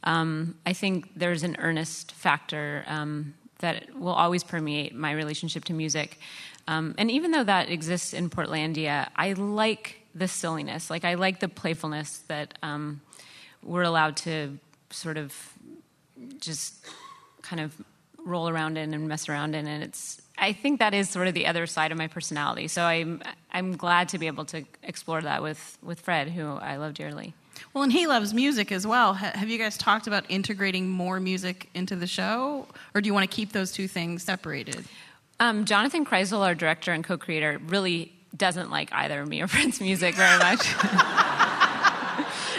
[0.04, 5.74] um, I think there's an earnest factor um, that will always permeate my relationship to
[5.74, 6.20] music.
[6.68, 10.92] Um, and even though that exists in Portlandia, I like the silliness.
[10.92, 13.02] Like I like the playfulness that um,
[13.64, 14.60] we're allowed to
[14.92, 15.34] sort of
[16.40, 16.86] just
[17.42, 17.74] kind of
[18.24, 21.34] roll around in and mess around in, and it's I think that is sort of
[21.34, 22.68] the other side of my personality.
[22.68, 23.22] So I'm
[23.52, 27.34] I'm glad to be able to explore that with with Fred, who I love dearly.
[27.74, 29.14] Well, and he loves music as well.
[29.16, 33.30] Have you guys talked about integrating more music into the show, or do you want
[33.30, 34.86] to keep those two things separated?
[35.40, 40.16] Um, Jonathan Krisel, our director and co-creator, really doesn't like either me or Fred's music
[40.16, 40.68] very much.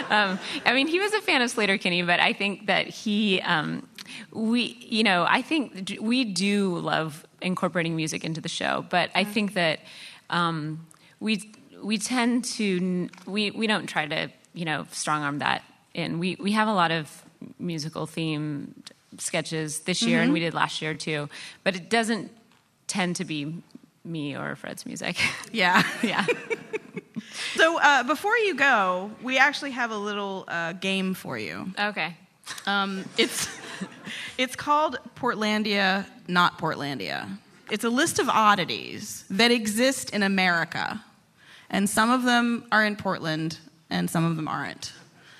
[0.09, 3.41] um, I mean, he was a fan of Sleater Kinney, but I think that he,
[3.41, 3.87] um,
[4.31, 8.85] we, you know, I think we do love incorporating music into the show.
[8.89, 9.79] But I think that
[10.29, 10.85] um,
[11.19, 15.63] we we tend to we we don't try to you know strong arm that
[15.93, 16.19] in.
[16.19, 17.23] We we have a lot of
[17.57, 18.73] musical themed
[19.17, 20.23] sketches this year, mm-hmm.
[20.25, 21.29] and we did last year too.
[21.63, 22.31] But it doesn't
[22.87, 23.61] tend to be
[24.03, 25.17] me or Fred's music.
[25.51, 26.25] Yeah, yeah.
[27.55, 31.71] so uh, before you go, we actually have a little uh, game for you.
[31.79, 32.15] Okay.
[32.67, 33.47] Um, it's
[34.39, 37.29] it's called Portlandia, not Portlandia.
[37.69, 41.03] It's a list of oddities that exist in America,
[41.69, 43.57] and some of them are in Portland,
[43.89, 44.93] and some of them aren't.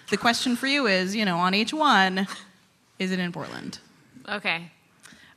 [0.09, 2.27] The question for you is, you know, on each one,
[2.99, 3.79] is it in Portland?
[4.27, 4.69] Okay.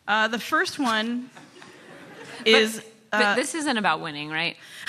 [0.08, 1.30] Uh, the first one.
[2.44, 2.82] is.
[3.12, 4.56] But uh, this isn't about winning, right?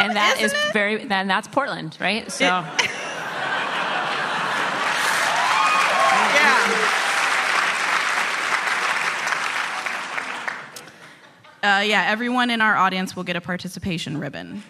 [0.00, 1.04] and that is very.
[1.04, 2.32] Then that's Portland, right?
[2.32, 2.66] So.
[11.66, 14.62] uh, yeah, everyone in our audience will get a participation ribbon.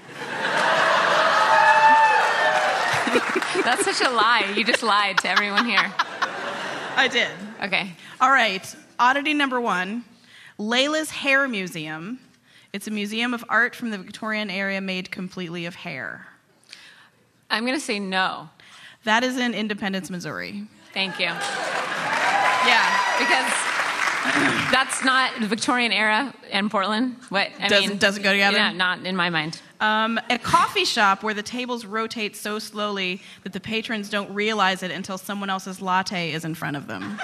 [3.64, 4.52] That's such a lie.
[4.56, 5.92] You just lied to everyone here.
[6.96, 7.30] I did.
[7.62, 7.92] Okay.
[8.20, 8.74] All right.
[8.98, 10.04] Oddity number one
[10.58, 12.20] Leila's Hair Museum.
[12.72, 16.26] It's a museum of art from the Victorian area made completely of hair.
[17.50, 18.50] I'm going to say no.
[19.04, 20.66] That is in Independence, Missouri.
[20.92, 21.26] Thank you.
[22.66, 23.18] Yeah.
[23.18, 23.65] Because
[24.70, 27.16] that's not the Victorian era in Portland.
[27.28, 28.56] What I Doesn't- mean, doesn't go together?
[28.56, 29.60] Yeah, not in my mind.
[29.80, 34.82] Um, a coffee shop where the tables rotate so slowly that the patrons don't realize
[34.82, 37.18] it until someone else's latte is in front of them.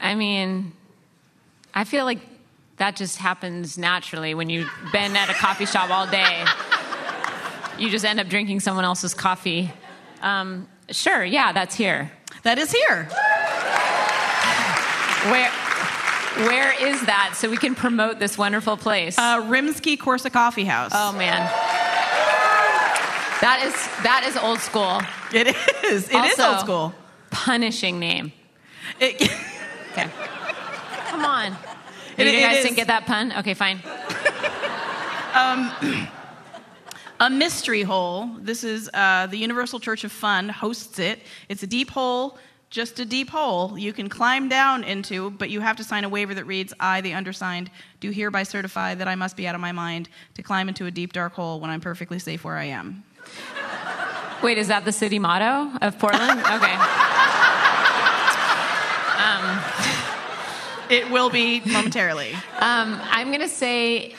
[0.00, 0.72] I mean,
[1.74, 2.20] I feel like
[2.76, 6.44] that just happens naturally when you've been at a coffee shop all day.
[7.78, 9.70] You just end up drinking someone else's coffee.
[10.22, 12.10] Um, sure, yeah, that's here.
[12.44, 13.08] That is here.
[15.24, 15.50] Where,
[16.48, 19.18] where is that so we can promote this wonderful place?
[19.18, 20.92] Uh, Rimsky-Korsakoffee House.
[20.94, 21.38] oh man,
[23.40, 25.00] that is that is old school.
[25.34, 25.48] It
[25.84, 26.08] is.
[26.08, 26.94] It is Also, old school.
[27.30, 28.32] Punishing name.
[29.00, 29.20] It,
[29.92, 30.08] Okay,
[31.08, 31.56] come on.
[32.16, 32.64] It- you guys is.
[32.64, 33.32] didn't get that pun?
[33.38, 33.80] Okay, fine.
[35.34, 35.72] um,
[37.20, 38.30] a mystery hole.
[38.38, 41.20] This is uh, the Universal Church of Fun hosts it.
[41.48, 42.38] It's a deep hole,
[42.70, 46.08] just a deep hole you can climb down into, but you have to sign a
[46.08, 49.60] waiver that reads, "I, the undersigned, do hereby certify that I must be out of
[49.60, 52.64] my mind to climb into a deep dark hole when I'm perfectly safe where I
[52.64, 53.04] am."
[54.42, 56.40] Wait, is that the city motto of Portland?
[56.46, 56.76] Okay.
[60.90, 62.32] It will be momentarily.
[62.60, 64.14] Um, I'm going to say,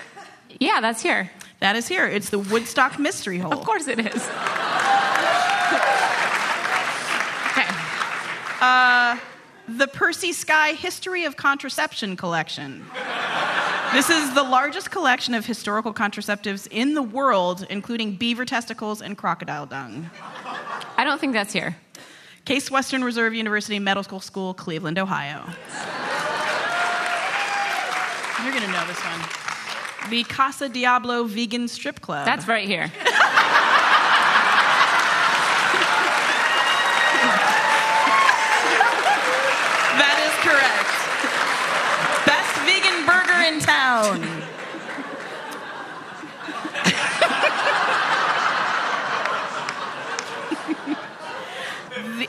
[0.60, 1.32] yeah, that's here.
[1.62, 2.06] that is here.
[2.06, 3.52] It's the Woodstock Mystery Hole.
[3.52, 4.30] Of course it is.
[8.62, 9.18] Uh,
[9.68, 12.86] the Percy Skuy History of Contraception Collection.
[13.94, 19.18] This is the largest collection of historical contraceptives in the world, including beaver testicles and
[19.18, 20.10] crocodile dung.
[20.98, 21.78] I don't think that's here.
[22.46, 25.46] Case Western Reserve University Medical School, Cleveland, Ohio.
[28.44, 30.10] You're gonna know this one.
[30.10, 32.26] The Casa Diablo Vegan Strip Club.
[32.26, 32.92] That's right here.
[40.00, 40.90] that is correct.
[42.26, 44.24] Best vegan burger in town.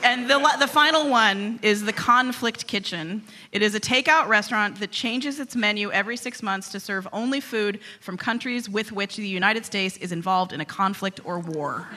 [0.03, 3.21] And the, the final one is the Conflict Kitchen.
[3.51, 7.39] It is a takeout restaurant that changes its menu every six months to serve only
[7.39, 11.87] food from countries with which the United States is involved in a conflict or war.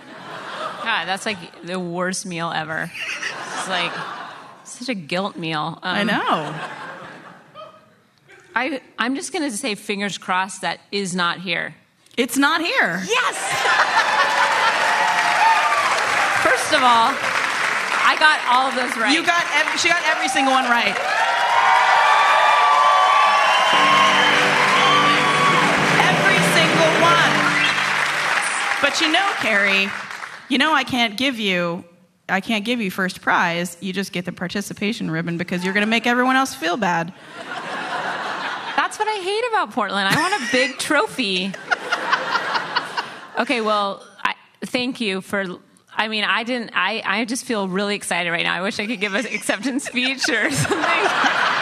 [0.83, 2.91] God, that's like the worst meal ever.
[2.93, 3.93] It's like
[4.65, 5.79] such a guilt meal.
[5.83, 6.55] Um, I know.
[8.55, 11.75] I, I'm just going to say fingers crossed that is not here.
[12.17, 13.03] It's not here.
[13.07, 13.37] Yes!
[16.45, 17.11] First of all,
[18.07, 19.13] I got all of those right.
[19.13, 20.95] You got ev- she got every single one right.
[26.05, 27.33] Every single one.
[28.81, 29.91] But you know, Carrie,
[30.49, 31.85] you know I can't give you
[32.29, 33.77] I can't give you first prize.
[33.81, 37.13] You just get the participation ribbon because you're going to make everyone else feel bad.
[38.85, 40.07] That's what I hate about Portland.
[40.07, 41.51] I want a big trophy.
[43.39, 45.47] Okay, well, I, thank you for.
[45.97, 46.73] I mean, I didn't.
[46.75, 48.53] I, I just feel really excited right now.
[48.53, 51.54] I wish I could give an acceptance speech or something.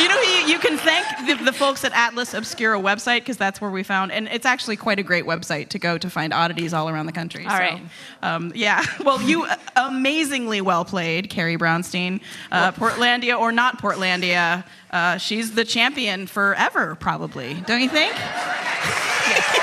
[0.00, 3.60] You know, you, you can thank the, the folks at Atlas Obscura website because that's
[3.60, 6.72] where we found, and it's actually quite a great website to go to find oddities
[6.72, 7.44] all around the country.
[7.44, 7.82] All so, right.
[8.22, 8.82] Um, yeah.
[9.04, 12.20] Well, you uh, amazingly well played, Carrie Brownstein.
[12.52, 17.54] Uh, Portlandia or not Portlandia, uh, she's the champion forever, probably.
[17.66, 18.12] Don't you think?
[18.12, 19.42] Thank you.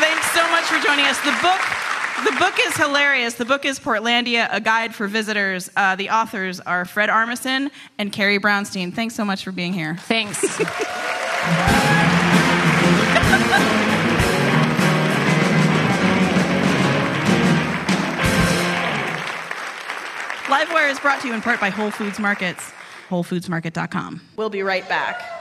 [0.00, 1.18] Thanks so much for joining us.
[1.20, 1.89] The book.
[2.24, 3.34] The book is hilarious.
[3.34, 5.70] The book is Portlandia, a guide for visitors.
[5.74, 8.92] Uh, the authors are Fred Armisen and Carrie Brownstein.
[8.92, 9.96] Thanks so much for being here.
[9.96, 10.40] Thanks.
[20.50, 22.72] Livewire is brought to you in part by Whole Foods Markets,
[23.08, 24.20] WholeFoodsMarket.com.
[24.36, 25.39] We'll be right back.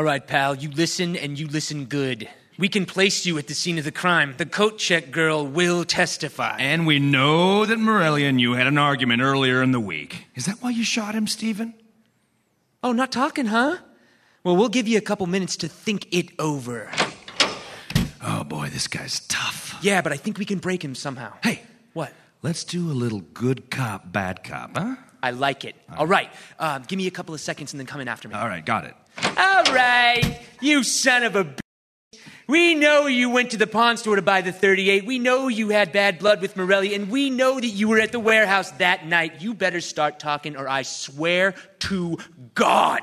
[0.00, 2.26] All right, pal, you listen and you listen good.
[2.56, 4.34] We can place you at the scene of the crime.
[4.38, 6.56] The coat check girl will testify.
[6.58, 10.24] And we know that Morelia and you had an argument earlier in the week.
[10.34, 11.74] Is that why you shot him, Stephen?
[12.82, 13.76] Oh, not talking, huh?
[14.42, 16.90] Well, we'll give you a couple minutes to think it over.
[18.22, 19.76] Oh boy, this guy's tough.
[19.82, 21.34] Yeah, but I think we can break him somehow.
[21.42, 21.60] Hey,
[21.92, 22.14] What?
[22.40, 24.96] let's do a little good cop, bad cop, huh?
[25.22, 25.76] I like it.
[25.94, 28.34] All right, uh, give me a couple of seconds and then come in after me.
[28.34, 28.94] All right, got it.
[29.24, 34.16] All right, you son of a b- We know you went to the pawn store
[34.16, 35.06] to buy the 38.
[35.06, 38.12] We know you had bad blood with Morelli, and we know that you were at
[38.12, 39.40] the warehouse that night.
[39.40, 42.18] You better start talking, or I swear to
[42.54, 43.02] God,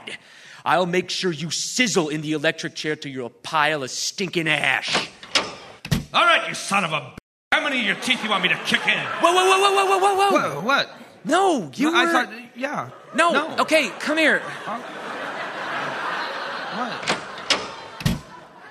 [0.65, 4.47] I'll make sure you sizzle in the electric chair till you're a pile of stinking
[4.49, 5.09] ash.
[6.13, 7.17] All right, you son of a b-
[7.53, 8.97] How many of your teeth you want me to kick in?
[8.97, 10.55] Whoa, whoa, whoa, whoa, whoa, whoa, whoa, whoa!
[10.55, 10.89] Whoa, what?
[11.23, 12.11] No, you I were.
[12.11, 12.89] thought, yeah.
[13.13, 13.31] no.
[13.31, 13.57] No.
[13.59, 14.41] okay, come here.
[16.77, 17.17] What?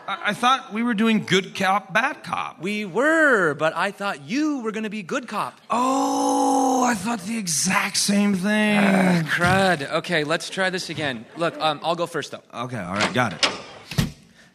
[0.09, 2.61] I, thought we were doing good cop, bad cop.
[2.61, 5.61] We were, but I thought you were gonna be good cop.
[5.69, 8.79] Oh, I thought the exact same thing.
[9.25, 9.91] Crud.
[9.91, 11.27] Okay, let's try this again.
[11.37, 12.43] Look, um, I'll go first though.
[12.55, 14.09] okay, all right, got it.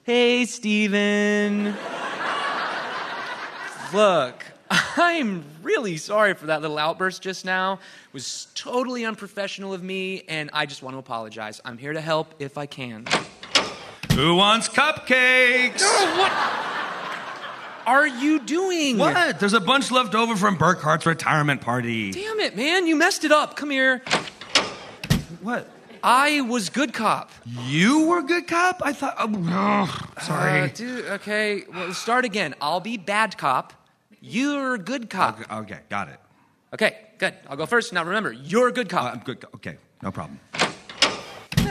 [0.03, 1.75] Hey, Steven.
[3.93, 7.73] Look, I'm really sorry for that little outburst just now.
[7.73, 11.59] It was totally unprofessional of me, and I just want to apologize.
[11.65, 13.05] I'm here to help if I can.
[14.15, 15.81] Who wants cupcakes?
[15.81, 16.31] What
[17.87, 18.97] are you doing?
[18.97, 19.39] What?
[19.39, 22.11] There's a bunch left over from Burkhart's retirement party.
[22.11, 22.87] Damn it, man.
[22.87, 23.55] You messed it up.
[23.55, 24.03] Come here.
[25.41, 25.67] What?
[26.03, 27.31] I was good cop.
[27.45, 28.81] You were good cop?
[28.83, 29.15] I thought.
[29.19, 30.61] Oh, sorry.
[30.61, 31.63] Uh, dude, okay.
[31.73, 32.53] Well, start again.
[32.59, 33.73] I'll be bad cop.
[34.19, 35.39] You're good cop.
[35.41, 36.19] okay, okay, got it.
[36.73, 37.33] Okay, good.
[37.49, 37.91] I'll go first.
[37.93, 39.13] Now remember, you're a good Uh, cop.
[39.13, 39.45] I'm good.
[39.55, 40.39] Okay, no problem.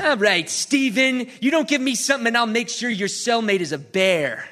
[0.03, 3.72] All right, Steven, you don't give me something and I'll make sure your cellmate is
[3.72, 4.48] a bear.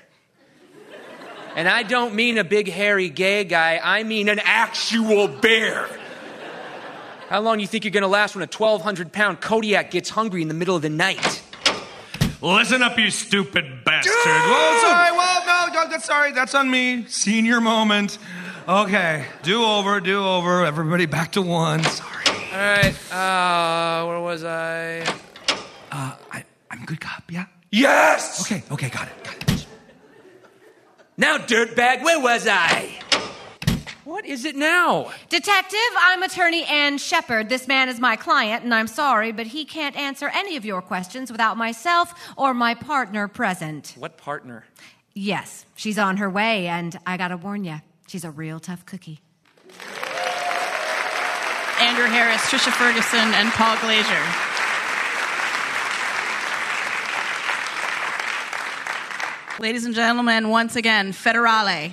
[1.56, 5.88] And I don't mean a big hairy gay guy, I mean an actual bear.
[7.28, 10.42] How long do you think you're gonna last when a 1,200 pound Kodiak gets hungry
[10.42, 11.42] in the middle of the night?
[12.42, 14.12] Listen up, you stupid bastard.
[14.14, 15.12] Whoa, sorry.
[15.12, 16.32] Well, no, no, that's sorry.
[16.32, 17.06] That's on me.
[17.06, 18.18] Senior moment.
[18.68, 20.64] Okay, do over, do over.
[20.64, 21.82] Everybody back to one.
[21.84, 22.26] Sorry.
[22.52, 25.04] All right, uh, where was I?
[26.70, 27.46] I, I'm good cop, yeah?
[27.70, 28.40] Yes!
[28.40, 29.66] Okay, okay, got it, got it.
[31.16, 33.00] Now, dirtbag, where was I?
[34.04, 35.10] What is it now?
[35.28, 37.50] Detective, I'm attorney Ann Shepard.
[37.50, 40.80] This man is my client, and I'm sorry, but he can't answer any of your
[40.80, 43.94] questions without myself or my partner present.
[43.98, 44.64] What partner?
[45.12, 49.20] Yes, she's on her way, and I gotta warn you, she's a real tough cookie.
[51.80, 54.57] Andrew Harris, Trisha Ferguson, and Paul Glazier.
[59.60, 61.92] Ladies and gentlemen, once again, Federale.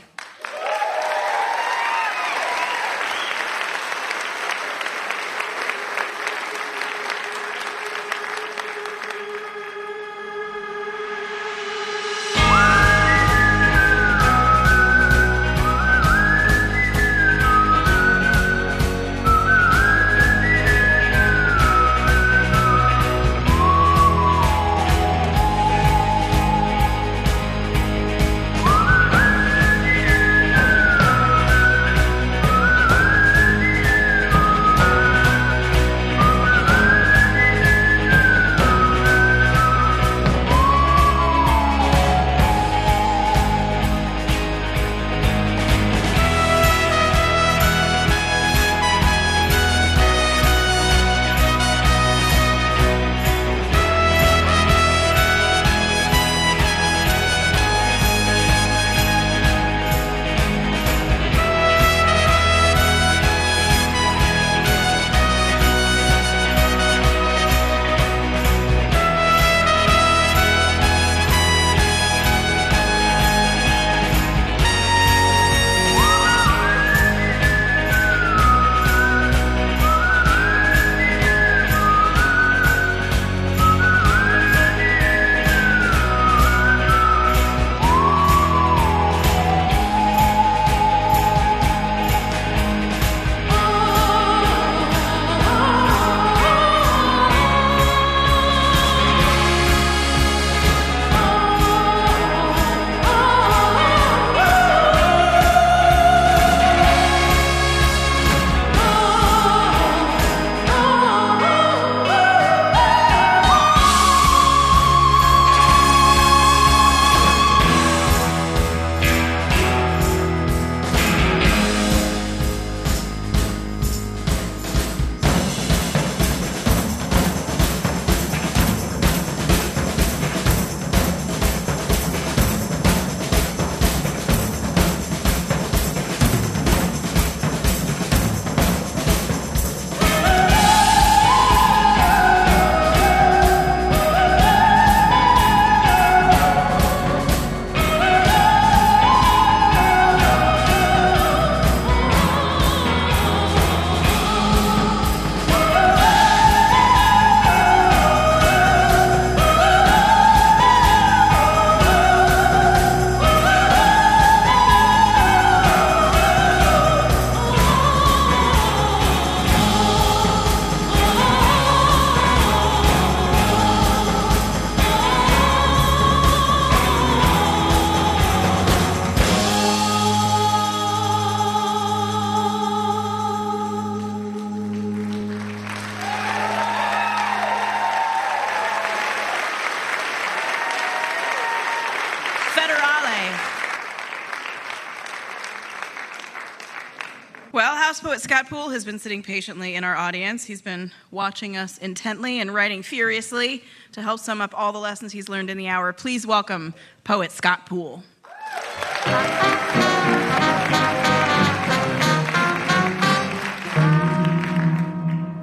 [198.85, 200.45] Has been sitting patiently in our audience.
[200.45, 203.63] He's been watching us intently and writing furiously
[203.93, 205.91] to help sum up all the lessons he's learned in the hour.
[205.91, 208.03] Please welcome poet Scott Poole.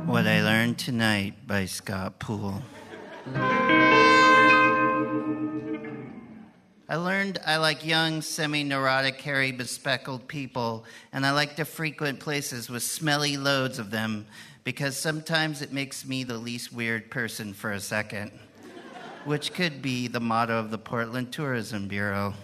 [0.06, 2.62] What I Learned Tonight by Scott Poole.
[6.92, 12.20] I learned I like young, semi neurotic, hairy, bespectacled people, and I like to frequent
[12.20, 14.26] places with smelly loads of them
[14.62, 18.30] because sometimes it makes me the least weird person for a second,
[19.24, 22.34] which could be the motto of the Portland Tourism Bureau.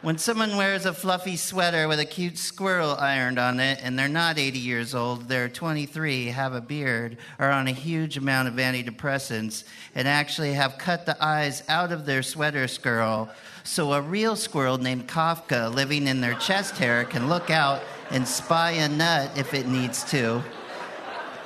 [0.00, 4.06] When someone wears a fluffy sweater with a cute squirrel ironed on it and they're
[4.06, 8.54] not 80 years old, they're 23, have a beard, are on a huge amount of
[8.54, 9.64] antidepressants,
[9.96, 13.28] and actually have cut the eyes out of their sweater squirrel
[13.64, 17.82] so a real squirrel named Kafka living in their chest hair can look out
[18.12, 20.40] and spy a nut if it needs to.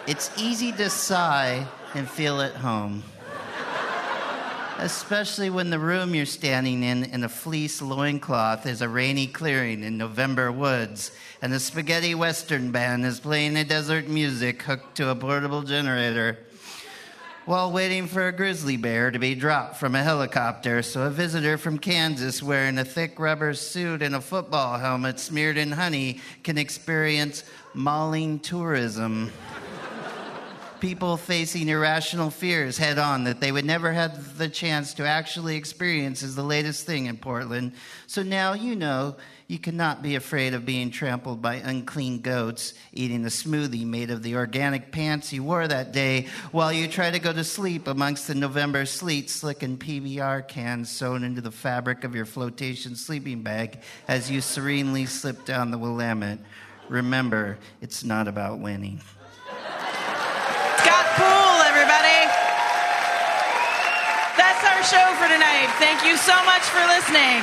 [0.06, 3.02] It's easy to sigh and feel at home
[4.82, 9.84] especially when the room you're standing in in a fleece loincloth is a rainy clearing
[9.84, 15.08] in November woods, and the spaghetti western band is playing a desert music hooked to
[15.08, 16.36] a portable generator
[17.44, 20.82] while waiting for a grizzly bear to be dropped from a helicopter.
[20.82, 25.58] So a visitor from Kansas wearing a thick rubber suit and a football helmet smeared
[25.58, 29.32] in honey can experience mauling tourism
[30.82, 35.54] people facing irrational fears head on that they would never have the chance to actually
[35.54, 37.72] experience is the latest thing in Portland.
[38.08, 39.14] So now you know
[39.46, 44.24] you cannot be afraid of being trampled by unclean goats eating a smoothie made of
[44.24, 48.26] the organic pants you wore that day while you try to go to sleep amongst
[48.26, 53.78] the November sleet slicking PBR cans sewn into the fabric of your flotation sleeping bag
[54.08, 56.40] as you serenely slip down the Willamette.
[56.88, 59.00] Remember, it's not about winning.
[61.16, 62.20] Poole, everybody.
[64.36, 65.68] That's our show for tonight.
[65.78, 67.42] Thank you so much for listening.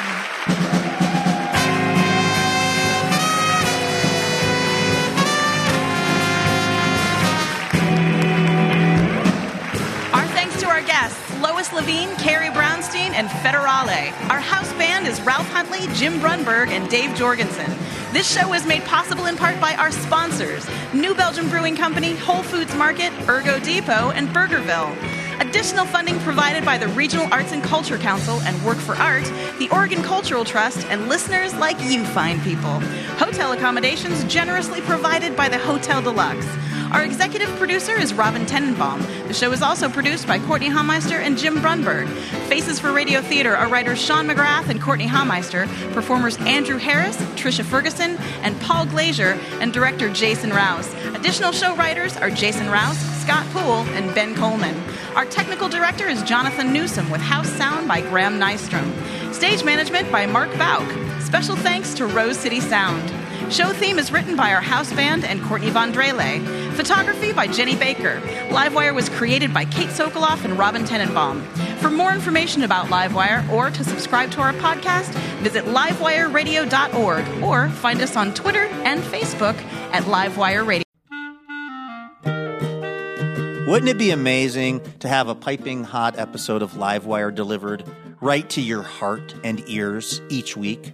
[10.13, 14.11] Our thanks to our guests, Lois Leveen, Carrie Brownstein, and Federale.
[14.29, 17.65] Our house band is Ralph Huntley, Jim Brunberg, and Dave Jorgensen.
[18.13, 22.43] This show is made possible in part by our sponsors New Belgium Brewing Company, Whole
[22.43, 24.95] Foods Market, Ergo Depot, and Burgerville.
[25.41, 29.25] Additional funding provided by the Regional Arts and Culture Council and Work for Art,
[29.57, 32.79] the Oregon Cultural Trust, and listeners like you fine people.
[33.17, 36.45] Hotel accommodations generously provided by the Hotel Deluxe.
[36.91, 39.27] Our executive producer is Robin Tenenbaum.
[39.27, 42.07] The show is also produced by Courtenay Hameister and Jim Brunberg.
[42.47, 47.63] Faces for Radio Theater are writers Sean McGrath and Courtenay Hameister, performers Andrew Harris, Tricia
[47.63, 50.91] Ferguson, and Paul Glazier, and director Jason Rouse.
[51.13, 54.75] Additional show writers are Jason Rouse, Scott Poole, and Ben Coleman.
[55.15, 58.91] Our technical director is Jonathan Newsom with house sound by Graham Nystrom.
[59.31, 60.89] Stage management by Mark Bauk.
[61.21, 63.18] Special thanks to Rose City Sound.
[63.47, 66.45] Show theme is written by our house band and Courtney Von Drehle.
[66.75, 68.21] Photography by Jenny Baker.
[68.49, 71.43] Livewire was created by Kate Sokoloff and Robin Tenenbaum.
[71.79, 78.01] For more information about Livewire or to subscribe to our podcast, visit livewireradio.org or find
[78.01, 79.55] us on Twitter and Facebook
[79.91, 80.83] at Livewire Radio.
[83.67, 87.83] Wouldn't it be amazing to have a piping hot episode of Livewire delivered
[88.21, 90.93] right to your heart and ears each week?